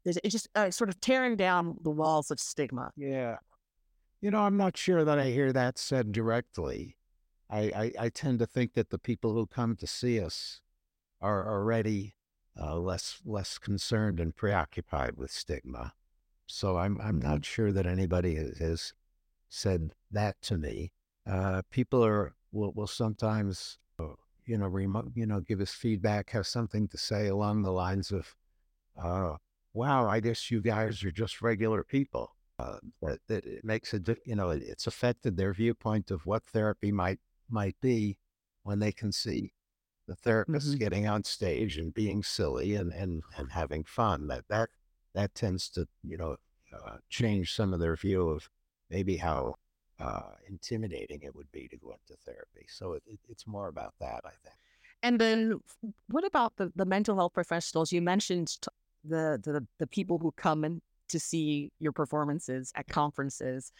It's 0.04 0.18
just 0.26 0.48
uh, 0.54 0.70
sort 0.70 0.88
of 0.88 1.00
tearing 1.00 1.36
down 1.36 1.76
the 1.82 1.90
walls 1.90 2.30
of 2.30 2.40
stigma? 2.40 2.92
Yeah. 2.96 3.36
You 4.22 4.30
know, 4.30 4.40
I'm 4.40 4.56
not 4.56 4.76
sure 4.76 5.04
that 5.04 5.18
I 5.18 5.30
hear 5.30 5.52
that 5.52 5.78
said 5.78 6.12
directly. 6.12 6.96
I, 7.50 7.58
I, 7.58 8.04
I 8.06 8.08
tend 8.08 8.38
to 8.38 8.46
think 8.46 8.72
that 8.74 8.88
the 8.88 8.98
people 8.98 9.34
who 9.34 9.46
come 9.46 9.76
to 9.76 9.86
see 9.86 10.18
us 10.20 10.60
are 11.20 11.46
already 11.46 12.14
uh, 12.58 12.76
less 12.76 13.20
less 13.24 13.58
concerned 13.58 14.18
and 14.18 14.34
preoccupied 14.34 15.16
with 15.16 15.30
stigma. 15.30 15.92
So 16.46 16.78
I'm 16.78 16.98
I'm 17.02 17.20
not 17.20 17.44
sure 17.44 17.70
that 17.72 17.86
anybody 17.86 18.36
has, 18.36 18.58
has 18.58 18.94
said 19.48 19.92
that 20.10 20.40
to 20.42 20.56
me. 20.56 20.92
Uh, 21.30 21.62
people 21.70 22.04
are 22.04 22.34
will 22.50 22.72
will 22.72 22.88
sometimes 22.88 23.78
uh, 24.00 24.14
you 24.46 24.58
know 24.58 24.68
you 25.14 25.26
know 25.26 25.40
give 25.40 25.60
us 25.60 25.70
feedback, 25.72 26.30
have 26.30 26.46
something 26.46 26.88
to 26.88 26.98
say 26.98 27.28
along 27.28 27.62
the 27.62 27.70
lines 27.70 28.10
of, 28.10 28.34
uh, 29.00 29.36
"Wow, 29.72 30.08
I 30.08 30.18
guess 30.20 30.50
you 30.50 30.60
guys 30.60 31.04
are 31.04 31.12
just 31.12 31.40
regular 31.40 31.84
people." 31.84 32.34
Uh, 32.58 32.78
that, 33.00 33.20
that 33.28 33.44
it 33.46 33.64
makes 33.64 33.94
a 33.94 34.00
di- 34.00 34.24
you 34.24 34.34
know 34.34 34.50
it, 34.50 34.62
it's 34.62 34.86
affected 34.88 35.36
their 35.36 35.52
viewpoint 35.54 36.10
of 36.10 36.26
what 36.26 36.42
therapy 36.44 36.90
might 36.92 37.20
might 37.48 37.76
be 37.80 38.18
when 38.64 38.80
they 38.80 38.92
can 38.92 39.12
see 39.12 39.52
the 40.08 40.16
therapist 40.16 40.74
Mhm. 40.74 40.78
getting 40.78 41.06
on 41.06 41.22
stage 41.24 41.78
and 41.78 41.94
being 41.94 42.22
silly 42.24 42.74
and 42.74 42.92
and 42.92 43.22
and 43.36 43.52
having 43.52 43.84
fun. 43.84 44.26
That 44.26 44.44
that 44.48 44.70
that 45.14 45.34
tends 45.34 45.68
to 45.70 45.86
you 46.02 46.16
know 46.18 46.36
uh, 46.72 46.98
change 47.08 47.54
some 47.54 47.72
of 47.72 47.80
their 47.80 47.96
view 47.96 48.28
of 48.28 48.50
maybe 48.90 49.18
how 49.18 49.54
uh, 50.00 50.34
intimidating 50.48 51.20
it 51.22 51.34
would 51.34 51.50
be 51.52 51.68
to 51.68 51.76
go 51.76 51.92
into 51.92 52.20
therapy. 52.24 52.66
So 52.68 52.94
it, 52.94 53.02
it, 53.06 53.18
it's 53.28 53.46
more 53.46 53.68
about 53.68 53.94
that, 54.00 54.22
I 54.24 54.32
think. 54.42 54.56
And 55.02 55.18
then 55.20 55.60
what 56.08 56.26
about 56.26 56.56
the, 56.56 56.72
the 56.76 56.84
mental 56.84 57.16
health 57.16 57.32
professionals? 57.32 57.92
You 57.92 58.02
mentioned 58.02 58.56
the, 59.04 59.40
the 59.42 59.66
the 59.78 59.86
people 59.86 60.18
who 60.18 60.30
come 60.32 60.64
in 60.64 60.82
to 61.08 61.18
see 61.18 61.72
your 61.78 61.92
performances 61.92 62.72
at 62.76 62.86
conferences, 62.88 63.72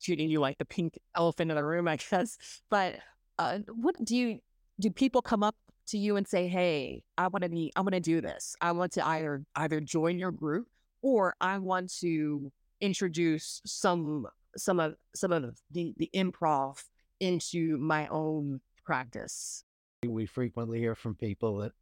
treating 0.00 0.30
you 0.30 0.40
like 0.40 0.58
the 0.58 0.64
pink 0.64 0.98
elephant 1.16 1.50
in 1.50 1.56
the 1.56 1.64
room, 1.64 1.88
I 1.88 1.96
guess. 1.96 2.38
But 2.70 2.96
uh, 3.38 3.58
what 3.74 4.02
do 4.04 4.16
you 4.16 4.38
do? 4.80 4.90
People 4.90 5.20
come 5.20 5.42
up 5.42 5.56
to 5.88 5.98
you 5.98 6.16
and 6.16 6.26
say, 6.26 6.46
"Hey, 6.46 7.02
I 7.16 7.26
want 7.26 7.42
to 7.42 7.48
be, 7.48 7.72
I 7.74 7.80
want 7.80 7.94
to 7.94 8.00
do 8.00 8.20
this. 8.20 8.54
I 8.60 8.72
want 8.72 8.92
to 8.92 9.06
either 9.06 9.44
either 9.56 9.80
join 9.80 10.18
your 10.18 10.30
group 10.30 10.68
or 11.02 11.34
I 11.40 11.58
want 11.58 11.92
to 12.00 12.52
introduce 12.80 13.60
some 13.66 14.26
some 14.58 14.80
of 14.80 14.94
some 15.14 15.32
of 15.32 15.42
the 15.70 15.94
the 15.96 16.10
improv 16.14 16.84
into 17.20 17.76
my 17.78 18.06
own 18.08 18.60
practice." 18.84 19.64
We 20.06 20.26
frequently 20.26 20.78
hear 20.78 20.94
from 20.94 21.14
people 21.14 21.58
that 21.58 21.72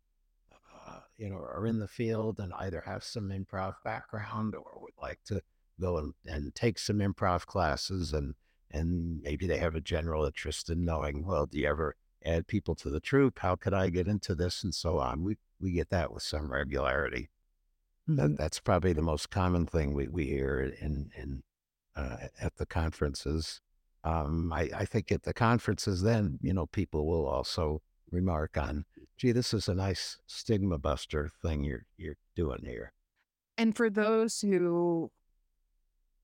uh, 0.87 1.01
you 1.17 1.29
know 1.29 1.37
are 1.37 1.67
in 1.67 1.79
the 1.79 1.89
field 1.89 2.39
and 2.39 2.53
either 2.55 2.83
have 2.87 3.05
some 3.05 3.31
improv 3.31 3.75
background 3.85 4.55
or 4.55 4.81
would 4.81 4.95
like 5.01 5.21
to 5.27 5.43
go 5.81 5.99
and, 5.99 6.15
and 6.25 6.55
take 6.55 6.79
some 6.79 6.99
improv 6.99 7.47
classes 7.47 8.13
and 8.13 8.35
and 8.71 9.21
maybe 9.23 9.47
they 9.47 9.59
have 9.59 9.75
a 9.75 9.81
general 9.81 10.25
interest 10.25 10.71
in 10.71 10.85
knowing 10.85 11.27
well 11.27 11.47
do 11.47 11.59
you 11.59 11.69
ever 11.69 11.95
add 12.27 12.47
people 12.47 12.75
to 12.75 12.91
the 12.91 13.01
troupe? 13.01 13.39
How 13.39 13.57
could 13.57 13.73
i 13.75 13.89
get 13.89 14.09
into 14.09 14.35
this? 14.35 14.65
and 14.65 14.75
so 14.75 14.99
on. 14.99 15.23
We 15.23 15.37
we 15.61 15.73
get 15.73 15.91
that 15.91 16.13
with 16.13 16.23
some 16.23 16.53
regularity. 16.53 17.31
That, 18.09 18.37
that's 18.37 18.61
probably 18.61 18.93
the 18.93 19.03
most 19.03 19.31
common 19.31 19.67
thing 19.67 19.93
we, 19.93 20.07
we 20.07 20.27
hear 20.27 20.61
in 20.61 21.11
in 21.17 21.43
uh, 21.97 22.17
at 22.41 22.57
the 22.57 22.67
conferences. 22.67 23.61
Um, 24.05 24.53
I, 24.53 24.71
I 24.75 24.85
think 24.85 25.11
at 25.11 25.25
the 25.25 25.35
conferences 25.35 26.03
then 26.03 26.39
you 26.41 26.55
know 26.55 26.67
people 26.67 27.07
will 27.07 27.27
also 27.27 27.83
remark 28.13 28.57
on 28.57 28.85
gee 29.17 29.33
this 29.33 29.53
is 29.53 29.69
a 29.69 29.75
nice 29.75 30.19
stigma 30.27 30.79
buster 30.79 31.29
thing 31.43 31.65
you're 31.65 31.87
you're 31.97 32.17
doing 32.37 32.63
here. 32.65 32.93
And 33.59 33.75
for 33.75 33.89
those 33.89 34.41
who 34.41 35.11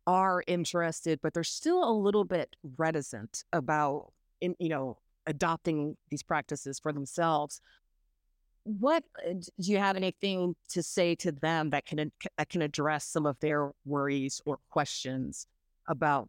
are 0.06 0.42
interested, 0.46 1.20
but 1.22 1.34
they're 1.34 1.44
still 1.44 1.88
a 1.88 1.92
little 1.92 2.24
bit 2.24 2.56
reticent 2.76 3.44
about, 3.52 4.12
in, 4.40 4.54
you 4.58 4.68
know, 4.68 4.98
adopting 5.26 5.96
these 6.10 6.22
practices 6.22 6.78
for 6.80 6.92
themselves, 6.92 7.60
what 8.64 9.04
uh, 9.26 9.32
do 9.32 9.72
you 9.72 9.78
have 9.78 9.96
anything 9.96 10.54
to 10.68 10.82
say 10.82 11.14
to 11.16 11.32
them 11.32 11.70
that 11.70 11.86
can 11.86 12.12
that 12.38 12.48
can 12.48 12.62
address 12.62 13.04
some 13.04 13.26
of 13.26 13.38
their 13.40 13.72
worries 13.84 14.40
or 14.44 14.58
questions 14.70 15.46
about 15.92 16.28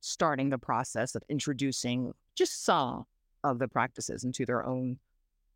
starting 0.00 0.50
the 0.50 0.58
process 0.58 1.14
of 1.14 1.22
introducing 1.30 2.12
just 2.34 2.64
some 2.64 3.04
of 3.44 3.58
the 3.58 3.68
practices 3.68 4.24
into 4.24 4.44
their 4.44 4.66
own 4.66 4.98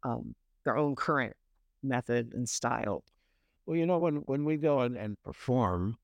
um, 0.04 0.34
their 0.64 0.76
own 0.78 0.94
current 0.94 1.34
method 1.82 2.32
and 2.32 2.48
style? 2.48 3.04
well 3.66 3.76
you 3.76 3.84
know 3.86 3.98
when 3.98 4.16
when 4.30 4.44
we 4.44 4.56
go 4.56 4.80
and, 4.80 5.16
perform 5.22 5.98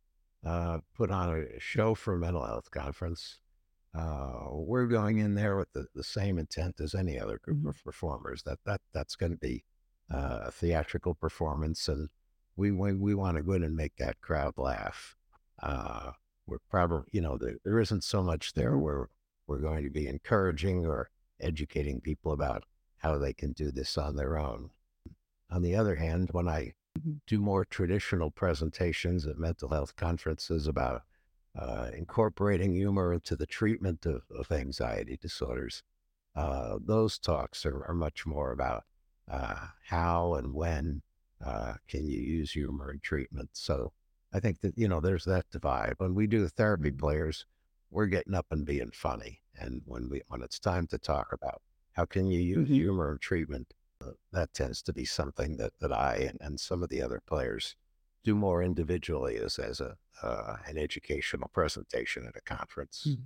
uh, 0.45 0.79
put 0.95 1.11
on 1.11 1.31
a 1.35 1.59
show 1.59 1.95
for 1.95 2.15
a 2.15 2.19
mental 2.19 2.45
health 2.45 2.71
conference 2.71 3.41
uh, 3.99 4.49
we're 4.51 4.87
going 4.87 5.19
in 5.19 5.35
there 5.35 5.57
with 5.57 5.73
the, 5.73 5.87
the 5.95 6.05
same 6.05 6.39
intent 6.39 6.79
as 6.81 6.95
any 6.95 7.19
other 7.19 7.39
group 7.39 7.57
Mhm. 7.63 7.71
of 7.71 7.83
performers. 7.83 8.43
That 8.43 8.59
that 8.67 8.83
that's 8.93 9.17
going 9.17 9.33
to 9.33 9.39
be 9.39 9.65
uh, 10.13 10.41
a 10.45 10.51
theatrical 10.51 11.15
performance, 11.15 11.89
and 11.89 12.11
we 12.57 12.71
we, 12.73 12.93
we 12.93 13.15
want 13.15 13.39
to 13.39 13.43
go 13.43 13.55
in 13.55 13.63
and 13.63 13.75
make 13.75 13.97
that 13.97 14.21
crowd 14.21 14.53
laugh. 14.59 15.17
We're 16.47 16.59
probably 16.71 17.09
you 17.13 17.21
know 17.21 17.37
there, 17.39 17.57
there 17.65 17.81
isn't 17.81 18.05
so 18.05 18.23
much 18.23 18.55
there 18.55 18.79
where 18.79 19.09
we're 19.47 19.59
going 19.59 19.85
to 19.85 19.91
be 19.91 20.07
encouraging 20.07 20.87
or 20.87 21.11
educating 21.41 22.01
people 22.01 22.33
about 22.33 22.65
how 22.99 23.19
they 23.19 23.33
can 23.33 23.53
do 23.53 23.71
this 23.71 23.99
on 23.99 24.17
their 24.17 24.39
own. 24.39 24.71
On 25.51 25.63
the 25.63 25.75
other 25.77 25.97
hand, 25.97 26.31
when 26.33 26.49
I 26.49 26.75
Mhm. 26.99 27.21
do 27.27 27.41
more 27.41 27.65
traditional 27.65 28.31
presentations 28.31 29.27
at 29.27 29.39
mental 29.39 29.69
health 29.69 29.97
conferences 29.97 30.67
about 30.67 31.03
uh, 31.55 31.91
incorporating 31.95 32.73
humor 32.73 33.13
into 33.13 33.37
the 33.37 33.47
treatment 33.47 34.07
of, 34.07 34.23
of 34.31 34.51
anxiety 34.53 35.17
disorders. 35.21 35.83
Uh, 36.35 36.79
those 36.85 37.19
talks 37.19 37.65
are, 37.65 37.85
are 37.85 37.95
much 37.95 38.27
more 38.27 38.53
about 38.53 38.85
uh, 39.29 39.69
how 39.85 40.35
and 40.35 40.55
when 40.55 41.03
uh, 41.45 41.75
can 41.89 42.07
you 42.07 42.21
use 42.21 42.53
humor 42.53 42.91
in 42.93 43.01
treatment. 43.01 43.51
So 43.53 43.93
I 44.33 44.41
think 44.41 44.61
that, 44.61 44.77
you 44.77 44.89
know, 44.89 45.01
there's 45.01 45.25
that 45.25 45.49
divide. 45.51 45.95
When 45.99 46.15
we 46.15 46.27
do 46.27 46.43
the 46.43 46.49
therapy 46.49 46.91
players, 46.91 47.47
we're 47.91 48.07
getting 48.07 48.35
up 48.35 48.47
and 48.51 48.67
being 48.67 48.91
funny. 48.93 49.41
And 49.59 49.83
when 49.85 50.09
we 50.09 50.23
when 50.29 50.43
it's 50.43 50.59
time 50.59 50.87
to 50.89 50.99
talk 50.99 51.33
about 51.33 51.63
how 51.93 52.05
can 52.05 52.31
you 52.31 52.41
use 52.41 52.69
Mhm. 52.69 52.75
humor 52.75 53.13
in 53.13 53.19
treatment, 53.19 53.73
uh, 54.03 54.13
that 54.33 54.53
tends 54.53 54.83
to 54.83 54.93
be 54.93 55.05
something 55.05 55.57
that, 55.57 55.73
that 55.81 55.93
I 55.93 56.17
and, 56.17 56.39
and 56.41 56.61
some 56.61 56.83
of 56.83 56.91
the 56.91 57.01
other 57.01 57.21
players 57.27 57.77
do 58.23 58.35
more 58.35 58.63
individually 58.63 59.37
as 59.39 59.59
as 59.59 59.81
a 59.81 59.97
uh, 60.23 60.57
an 60.67 60.77
educational 60.79 61.49
presentation 61.49 62.27
at 62.27 62.37
a 62.37 62.41
conference. 62.41 63.07
Mm. 63.09 63.23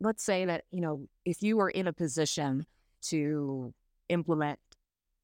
let's 0.00 0.24
say 0.24 0.44
that 0.44 0.64
you 0.70 0.80
know 0.80 1.08
if 1.24 1.42
you 1.42 1.56
were 1.56 1.70
in 1.70 1.86
a 1.86 1.92
position 1.92 2.66
to 3.00 3.72
implement 4.08 4.58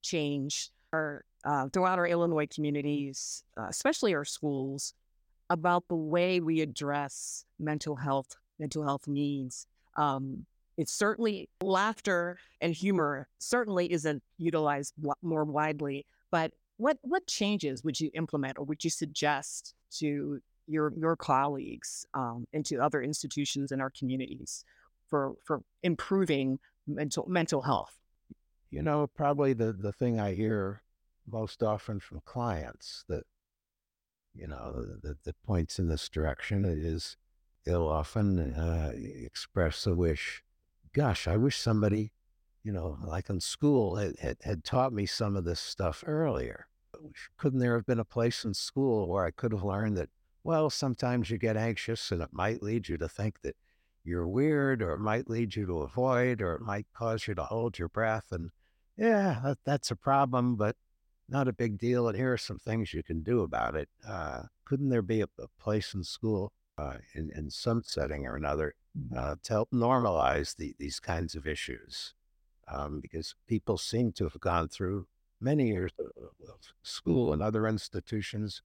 change 0.02 0.70
or 0.92 1.24
uh, 1.44 1.68
throughout 1.72 1.98
our 1.98 2.06
illinois 2.06 2.46
communities 2.46 3.44
uh, 3.58 3.66
especially 3.68 4.14
our 4.14 4.24
schools 4.24 4.94
about 5.48 5.84
the 5.88 5.96
way 5.96 6.40
we 6.40 6.60
address 6.60 7.44
mental 7.58 7.96
health 7.96 8.36
mental 8.58 8.84
health 8.84 9.06
needs 9.06 9.66
um, 9.96 10.46
it's 10.76 10.92
certainly 10.92 11.48
laughter 11.62 12.38
and 12.60 12.74
humor 12.74 13.28
certainly 13.38 13.92
isn't 13.92 14.22
utilized 14.38 14.94
wa- 15.00 15.14
more 15.22 15.44
widely 15.44 16.06
but 16.30 16.52
what 16.76 16.98
what 17.02 17.26
changes 17.26 17.84
would 17.84 18.00
you 18.00 18.10
implement 18.14 18.58
or 18.58 18.64
would 18.64 18.82
you 18.82 18.90
suggest 18.90 19.74
to 19.90 20.40
your 20.66 20.92
your 20.96 21.16
colleagues 21.16 22.06
um, 22.14 22.46
and 22.52 22.64
to 22.64 22.76
other 22.76 23.02
institutions 23.02 23.72
in 23.72 23.80
our 23.80 23.90
communities 23.90 24.64
for 25.08 25.34
for 25.44 25.62
improving 25.82 26.58
mental 26.86 27.26
mental 27.28 27.62
health. 27.62 27.98
You 28.70 28.82
know, 28.82 29.08
probably 29.08 29.52
the 29.52 29.72
the 29.72 29.92
thing 29.92 30.20
I 30.20 30.34
hear 30.34 30.82
most 31.32 31.62
often 31.62 32.00
from 32.00 32.20
clients 32.24 33.04
that 33.08 33.24
you 34.34 34.46
know 34.46 34.84
that, 35.02 35.24
that 35.24 35.42
points 35.42 35.78
in 35.78 35.88
this 35.88 36.08
direction 36.08 36.64
is 36.64 37.16
they'll 37.64 37.88
often 37.88 38.54
uh, 38.54 38.92
express 38.94 39.86
a 39.86 39.94
wish. 39.94 40.42
Gosh, 40.92 41.28
I 41.28 41.36
wish 41.36 41.58
somebody, 41.58 42.12
you 42.64 42.72
know, 42.72 42.98
like 43.04 43.30
in 43.30 43.40
school, 43.40 43.96
had, 43.96 44.18
had, 44.20 44.38
had 44.42 44.64
taught 44.64 44.92
me 44.92 45.06
some 45.06 45.36
of 45.36 45.44
this 45.44 45.60
stuff 45.60 46.02
earlier. 46.06 46.66
Couldn't 47.36 47.60
there 47.60 47.76
have 47.76 47.86
been 47.86 48.00
a 48.00 48.04
place 48.04 48.44
in 48.44 48.54
school 48.54 49.08
where 49.08 49.24
I 49.24 49.30
could 49.30 49.52
have 49.52 49.62
learned 49.62 49.96
that, 49.98 50.08
well, 50.42 50.70
sometimes 50.70 51.30
you 51.30 51.38
get 51.38 51.56
anxious 51.56 52.10
and 52.10 52.22
it 52.22 52.30
might 52.32 52.62
lead 52.62 52.88
you 52.88 52.98
to 52.98 53.08
think 53.08 53.42
that 53.42 53.56
you're 54.04 54.26
weird 54.26 54.82
or 54.82 54.92
it 54.94 55.00
might 55.00 55.28
lead 55.28 55.54
you 55.54 55.66
to 55.66 55.80
avoid 55.80 56.40
or 56.40 56.54
it 56.54 56.62
might 56.62 56.86
cause 56.94 57.28
you 57.28 57.34
to 57.34 57.44
hold 57.44 57.78
your 57.78 57.88
breath. 57.88 58.32
And 58.32 58.50
yeah, 58.96 59.40
that, 59.44 59.58
that's 59.64 59.90
a 59.90 59.96
problem, 59.96 60.56
but 60.56 60.76
not 61.30 61.48
a 61.48 61.52
big 61.52 61.78
deal. 61.78 62.08
And 62.08 62.16
here 62.16 62.32
are 62.32 62.38
some 62.38 62.58
things 62.58 62.92
you 62.92 63.02
can 63.02 63.22
do 63.22 63.42
about 63.42 63.74
it. 63.74 63.88
Uh, 64.06 64.42
couldn't 64.64 64.88
there 64.88 65.02
be 65.02 65.20
a, 65.20 65.28
a 65.38 65.46
place 65.58 65.94
in 65.94 66.04
school 66.04 66.52
uh, 66.78 66.96
in, 67.14 67.30
in 67.34 67.50
some 67.50 67.82
setting 67.84 68.26
or 68.26 68.36
another 68.36 68.74
uh, 69.16 69.36
to 69.42 69.52
help 69.52 69.70
normalize 69.70 70.56
the, 70.56 70.74
these 70.78 71.00
kinds 71.00 71.34
of 71.34 71.46
issues? 71.46 72.14
Um, 72.68 73.00
because 73.00 73.34
people 73.48 73.78
seem 73.78 74.12
to 74.12 74.24
have 74.24 74.38
gone 74.40 74.68
through 74.68 75.06
many 75.40 75.68
years 75.68 75.90
of 75.98 76.06
of 76.48 76.60
school 76.82 77.32
and 77.32 77.42
other 77.42 77.66
institutions 77.66 78.62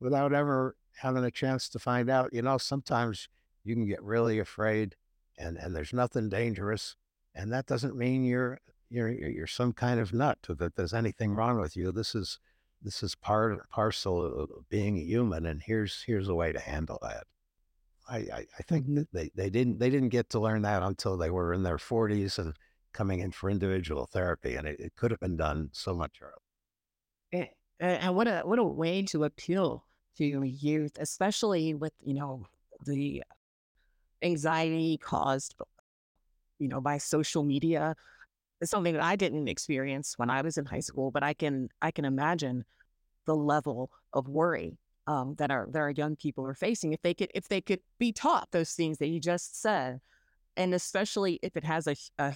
without 0.00 0.32
ever 0.32 0.76
having 1.00 1.24
a 1.24 1.30
chance 1.30 1.68
to 1.68 1.78
find 1.78 2.10
out. 2.10 2.32
You 2.32 2.42
know, 2.42 2.58
sometimes 2.58 3.28
you 3.62 3.74
can 3.74 3.86
get 3.86 4.02
really 4.02 4.38
afraid, 4.38 4.96
and 5.38 5.56
and 5.56 5.74
there's 5.74 5.92
nothing 5.92 6.28
dangerous, 6.28 6.96
and 7.34 7.52
that 7.52 7.66
doesn't 7.66 7.96
mean 7.96 8.24
you're 8.24 8.58
you're 8.94 9.10
you're 9.10 9.46
some 9.46 9.72
kind 9.72 9.98
of 9.98 10.12
nut 10.12 10.38
that 10.48 10.76
there's 10.76 10.94
anything 10.94 11.34
wrong 11.34 11.60
with 11.60 11.76
you. 11.76 11.90
This 11.92 12.14
is 12.14 12.38
this 12.82 13.02
is 13.02 13.14
part 13.14 13.68
parcel 13.70 14.24
of 14.24 14.68
being 14.68 14.96
a 14.96 15.02
human, 15.02 15.46
and 15.46 15.62
here's 15.62 16.04
here's 16.06 16.28
a 16.28 16.34
way 16.34 16.52
to 16.52 16.60
handle 16.60 16.98
that. 17.02 17.24
I, 18.08 18.16
I, 18.16 18.46
I 18.58 18.62
think 18.62 18.86
they, 19.12 19.30
they 19.34 19.50
didn't 19.50 19.78
they 19.78 19.90
didn't 19.90 20.10
get 20.10 20.28
to 20.30 20.40
learn 20.40 20.62
that 20.62 20.82
until 20.82 21.16
they 21.16 21.30
were 21.30 21.52
in 21.54 21.62
their 21.62 21.78
40s 21.78 22.38
and 22.38 22.54
coming 22.92 23.20
in 23.20 23.32
for 23.32 23.50
individual 23.50 24.06
therapy, 24.06 24.54
and 24.54 24.68
it, 24.68 24.78
it 24.78 24.94
could 24.94 25.10
have 25.10 25.20
been 25.20 25.36
done 25.36 25.70
so 25.72 25.94
much 25.94 26.20
earlier. 26.20 27.44
Eh, 27.44 27.48
and, 27.80 27.90
eh, 27.90 27.98
and 28.02 28.14
what 28.14 28.28
a 28.28 28.42
what 28.44 28.58
a 28.58 28.64
way 28.64 29.02
to 29.02 29.24
appeal 29.24 29.84
to 30.18 30.24
youth, 30.24 30.96
especially 31.00 31.74
with 31.74 31.92
you 32.04 32.14
know 32.14 32.46
the 32.84 33.24
anxiety 34.22 34.98
caused, 34.98 35.54
you 36.58 36.68
know, 36.68 36.80
by 36.80 36.98
social 36.98 37.42
media. 37.42 37.96
It's 38.64 38.70
something 38.70 38.94
that 38.94 39.02
I 39.02 39.14
didn't 39.14 39.46
experience 39.46 40.14
when 40.16 40.30
I 40.30 40.40
was 40.40 40.56
in 40.56 40.64
high 40.64 40.80
school, 40.80 41.10
but 41.10 41.22
I 41.22 41.34
can 41.34 41.68
I 41.82 41.90
can 41.90 42.06
imagine 42.06 42.64
the 43.26 43.36
level 43.36 43.90
of 44.14 44.26
worry 44.26 44.78
um, 45.06 45.34
that 45.36 45.50
our 45.50 45.68
that 45.70 45.78
our 45.78 45.90
young 45.90 46.16
people 46.16 46.46
are 46.46 46.54
facing 46.54 46.94
if 46.94 47.02
they 47.02 47.12
could 47.12 47.30
if 47.34 47.46
they 47.48 47.60
could 47.60 47.80
be 47.98 48.10
taught 48.10 48.48
those 48.52 48.72
things 48.72 48.96
that 48.98 49.08
you 49.08 49.20
just 49.20 49.60
said, 49.60 50.00
and 50.56 50.72
especially 50.72 51.38
if 51.42 51.58
it 51.58 51.64
has 51.64 51.86
a 51.86 51.94
a, 52.18 52.34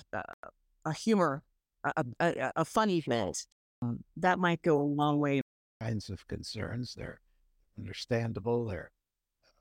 a, 0.85 0.93
humor, 0.93 1.43
a, 1.83 2.05
a, 2.21 2.53
a 2.57 2.65
funny 2.67 3.01
bent, 3.01 3.47
um, 3.81 4.05
that 4.19 4.39
might 4.39 4.61
go 4.61 4.79
a 4.79 4.83
long 4.83 5.19
way. 5.19 5.41
Kinds 5.81 6.11
of 6.11 6.29
concerns, 6.29 6.95
they're 6.95 7.23
understandable. 7.79 8.67
They're 8.67 8.91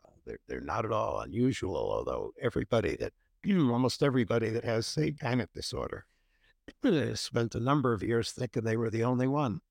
uh, 0.06 0.12
they're 0.26 0.40
they're 0.50 0.60
not 0.60 0.84
at 0.84 0.92
all 0.92 1.22
unusual. 1.22 1.78
Although 1.78 2.34
everybody 2.42 2.98
that 2.98 3.14
almost 3.50 4.04
everybody 4.04 4.50
that 4.50 4.66
has 4.66 4.94
the 4.96 5.14
kind 5.14 5.42
of 5.42 5.50
disorder 5.54 6.06
spent 7.16 7.56
a 7.56 7.60
number 7.60 7.94
of 7.94 8.04
years 8.04 8.32
thinking 8.32 8.64
they 8.64 8.78
were 8.78 8.90
the 8.90 9.04
only 9.04 9.28
one, 9.28 9.62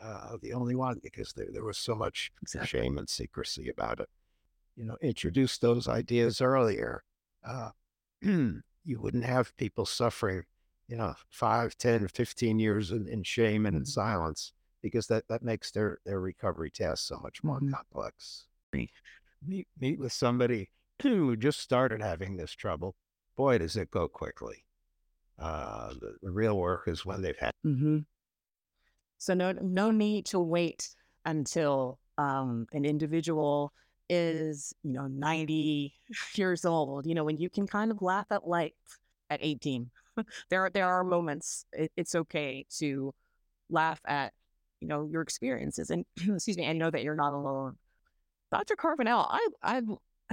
uh, 0.00 0.36
the 0.40 0.52
only 0.52 0.74
one 0.74 1.00
because 1.02 1.32
there 1.32 1.48
there 1.52 1.64
was 1.64 1.78
so 1.78 1.94
much 1.94 2.32
Exactly. 2.42 2.80
shame 2.80 2.98
and 2.98 3.08
secrecy 3.08 3.68
about 3.68 4.00
it. 4.00 4.08
You 4.76 4.84
know, 4.84 4.96
introduce 5.02 5.58
those 5.58 5.88
ideas 5.88 6.40
earlier. 6.40 7.04
Uh, 7.44 7.70
you 8.22 9.00
wouldn't 9.00 9.24
have 9.24 9.56
people 9.56 9.86
suffering, 9.86 10.44
you 10.88 10.96
know, 10.96 11.14
five, 11.28 11.76
10, 11.76 12.08
15 12.08 12.58
years 12.58 12.90
in, 12.90 13.06
in 13.06 13.22
shame 13.22 13.66
and 13.66 13.76
in 13.76 13.82
Mhm. 13.82 13.88
silence 13.88 14.52
because 14.80 15.06
that, 15.06 15.28
that 15.28 15.42
makes 15.42 15.70
their, 15.70 15.98
their 16.04 16.20
recovery 16.20 16.70
task 16.70 17.04
so 17.06 17.18
much 17.18 17.44
more 17.44 17.60
Mhm. 17.60 17.72
complex. 17.72 18.46
Meet, 18.72 19.68
meet 19.78 19.98
with 19.98 20.12
somebody 20.12 20.70
who 21.02 21.36
just 21.36 21.60
started 21.60 22.00
having 22.00 22.36
this 22.36 22.52
trouble. 22.52 22.96
Boy, 23.36 23.58
does 23.58 23.76
it 23.76 23.90
go 23.90 24.08
quickly. 24.08 24.64
Uh, 25.38 25.88
the, 26.00 26.16
the 26.22 26.30
real 26.30 26.56
work 26.56 26.84
is 26.86 27.04
when 27.04 27.22
they've 27.22 27.38
had 27.38 27.52
hmm 27.62 27.98
So 29.18 29.34
no 29.34 29.52
no 29.52 29.90
need 29.90 30.26
to 30.26 30.38
wait 30.40 30.94
until 31.24 31.98
um, 32.18 32.66
an 32.72 32.84
individual 32.84 33.72
is 34.08 34.74
you 34.82 34.92
know 34.92 35.06
90 35.06 35.94
years 36.34 36.64
old. 36.64 37.06
You 37.06 37.14
know 37.14 37.24
when 37.24 37.38
you 37.38 37.48
can 37.50 37.66
kind 37.66 37.90
of 37.90 38.02
laugh 38.02 38.26
at 38.30 38.46
life 38.46 38.72
at 39.30 39.40
18. 39.42 39.90
there 40.50 40.64
are 40.64 40.70
there 40.70 40.86
are 40.86 41.04
moments 41.04 41.64
it, 41.72 41.90
it's 41.96 42.14
okay 42.14 42.66
to 42.78 43.14
laugh 43.70 44.00
at 44.06 44.32
you 44.80 44.88
know 44.88 45.08
your 45.10 45.22
experiences 45.22 45.90
and 45.90 46.04
excuse 46.28 46.56
me 46.56 46.64
and 46.64 46.78
know 46.78 46.90
that 46.90 47.02
you're 47.02 47.14
not 47.14 47.32
alone. 47.32 47.76
Dr. 48.50 48.76
Carbonell, 48.76 49.26
I 49.30 49.48
I 49.62 49.82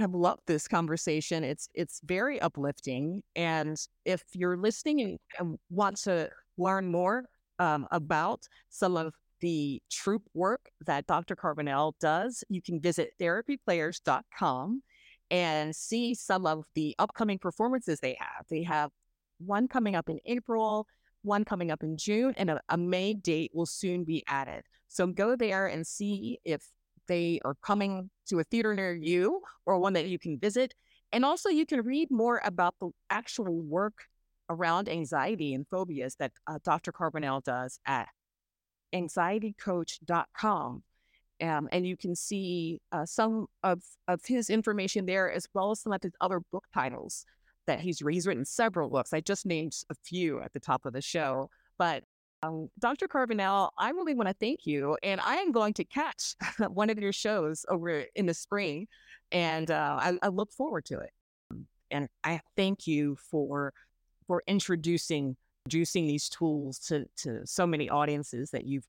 have 0.00 0.14
loved 0.14 0.42
this 0.46 0.66
conversation. 0.66 1.44
It's 1.44 1.68
it's 1.74 2.00
very 2.04 2.40
uplifting, 2.40 3.22
and 3.36 3.76
if 4.04 4.22
you're 4.32 4.56
listening 4.56 5.18
and, 5.38 5.58
want 5.70 5.96
to 5.98 6.30
learn 6.58 6.90
more 6.90 7.24
um, 7.58 7.86
about 7.90 8.46
some 8.68 8.96
of 8.96 9.14
the 9.40 9.82
troupe 9.90 10.28
work 10.34 10.70
that 10.86 11.06
Dr. 11.06 11.34
Carbonell 11.36 11.92
does, 12.00 12.44
you 12.48 12.60
can 12.60 12.80
visit 12.80 13.12
therapyplayers.com 13.20 14.82
and 15.30 15.74
see 15.74 16.14
some 16.14 16.46
of 16.46 16.64
the 16.74 16.94
upcoming 16.98 17.38
performances 17.38 18.00
they 18.00 18.16
have. 18.18 18.46
They 18.50 18.62
have 18.64 18.90
one 19.38 19.68
coming 19.68 19.94
up 19.96 20.08
in 20.10 20.18
April, 20.26 20.86
one 21.22 21.44
coming 21.44 21.70
up 21.70 21.82
in 21.82 21.96
June, 21.96 22.34
and 22.36 22.50
a, 22.50 22.60
a 22.68 22.76
May 22.76 23.14
date 23.14 23.52
will 23.54 23.66
soon 23.66 24.04
be 24.04 24.24
added. 24.26 24.64
So 24.88 25.06
go 25.06 25.36
there 25.36 25.66
and 25.68 25.86
see 25.86 26.40
if 26.44 26.62
they 27.10 27.40
are 27.44 27.56
coming 27.60 28.08
to 28.28 28.38
a 28.38 28.44
theater 28.44 28.72
near 28.72 28.94
you 28.94 29.42
or 29.66 29.78
one 29.78 29.94
that 29.94 30.06
you 30.06 30.18
can 30.18 30.38
visit 30.38 30.74
And 31.12 31.24
also, 31.24 31.48
you 31.48 31.66
can 31.66 31.82
read 31.82 32.08
more 32.10 32.40
about 32.44 32.76
the 32.80 32.90
actual 33.10 33.60
work 33.62 34.04
around 34.48 34.88
anxiety 34.88 35.54
and 35.54 35.66
phobias 35.66 36.14
that 36.20 36.30
uh, 36.46 36.58
Dr. 36.64 36.92
Carbonell 36.92 37.42
does 37.42 37.80
at 37.84 38.08
anxietycoach.com. 38.94 40.84
Um, 41.42 41.68
and 41.72 41.86
you 41.86 41.96
can 41.96 42.14
see 42.14 42.80
uh, 42.92 43.06
some 43.06 43.46
of, 43.64 43.82
of 44.06 44.20
his 44.24 44.48
information 44.48 45.06
there, 45.06 45.32
as 45.32 45.48
well 45.52 45.72
as 45.72 45.80
some 45.80 45.92
of 45.92 46.02
his 46.02 46.12
other 46.20 46.40
book 46.52 46.66
titles 46.72 47.24
that 47.66 47.80
he's, 47.80 47.98
he's 47.98 48.26
written 48.26 48.44
several 48.44 48.88
books. 48.88 49.12
I 49.12 49.20
just 49.20 49.46
named 49.46 49.72
a 49.90 49.94
few 50.04 50.40
at 50.40 50.52
the 50.52 50.60
top 50.60 50.86
of 50.86 50.92
the 50.92 51.02
show. 51.02 51.50
But 51.76 52.04
um, 52.42 52.70
Dr. 52.78 53.06
Carbonell, 53.06 53.70
I 53.78 53.90
really 53.90 54.14
want 54.14 54.28
to 54.28 54.34
thank 54.34 54.66
you. 54.66 54.96
And 55.02 55.20
I 55.20 55.36
am 55.36 55.52
going 55.52 55.74
to 55.74 55.84
catch 55.84 56.34
one 56.68 56.90
of 56.90 56.98
your 56.98 57.12
shows 57.12 57.64
over 57.68 58.04
in 58.14 58.26
the 58.26 58.34
spring. 58.34 58.86
And 59.32 59.70
uh, 59.70 59.98
I, 60.00 60.18
I 60.22 60.28
look 60.28 60.52
forward 60.52 60.84
to 60.86 60.98
it. 60.98 61.10
And 61.90 62.08
I 62.24 62.40
thank 62.56 62.86
you 62.86 63.16
for 63.16 63.72
for 64.26 64.42
introducing 64.46 65.36
introducing 65.66 66.06
these 66.06 66.28
tools 66.28 66.78
to 66.78 67.04
to 67.16 67.44
so 67.44 67.66
many 67.66 67.90
audiences 67.90 68.50
that 68.50 68.64
you've 68.64 68.86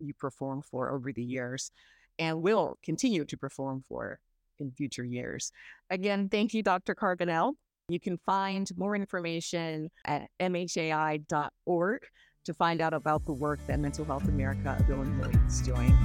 you 0.00 0.12
performed 0.14 0.64
for 0.64 0.90
over 0.90 1.12
the 1.12 1.22
years 1.22 1.70
and 2.18 2.42
will 2.42 2.76
continue 2.82 3.24
to 3.24 3.36
perform 3.36 3.84
for 3.88 4.18
in 4.58 4.72
future 4.72 5.04
years. 5.04 5.52
Again, 5.90 6.28
thank 6.28 6.52
you, 6.52 6.62
Dr. 6.62 6.94
Carbonell. 6.94 7.54
You 7.88 8.00
can 8.00 8.18
find 8.18 8.70
more 8.76 8.94
information 8.94 9.90
at 10.04 10.28
mhai.org 10.40 12.02
to 12.44 12.54
find 12.54 12.80
out 12.80 12.94
about 12.94 13.24
the 13.26 13.32
work 13.32 13.60
that 13.66 13.78
Mental 13.78 14.04
Health 14.04 14.28
America 14.28 14.76
of 14.78 14.88
Illinois 14.88 15.32
is 15.46 15.60
doing. 15.60 15.96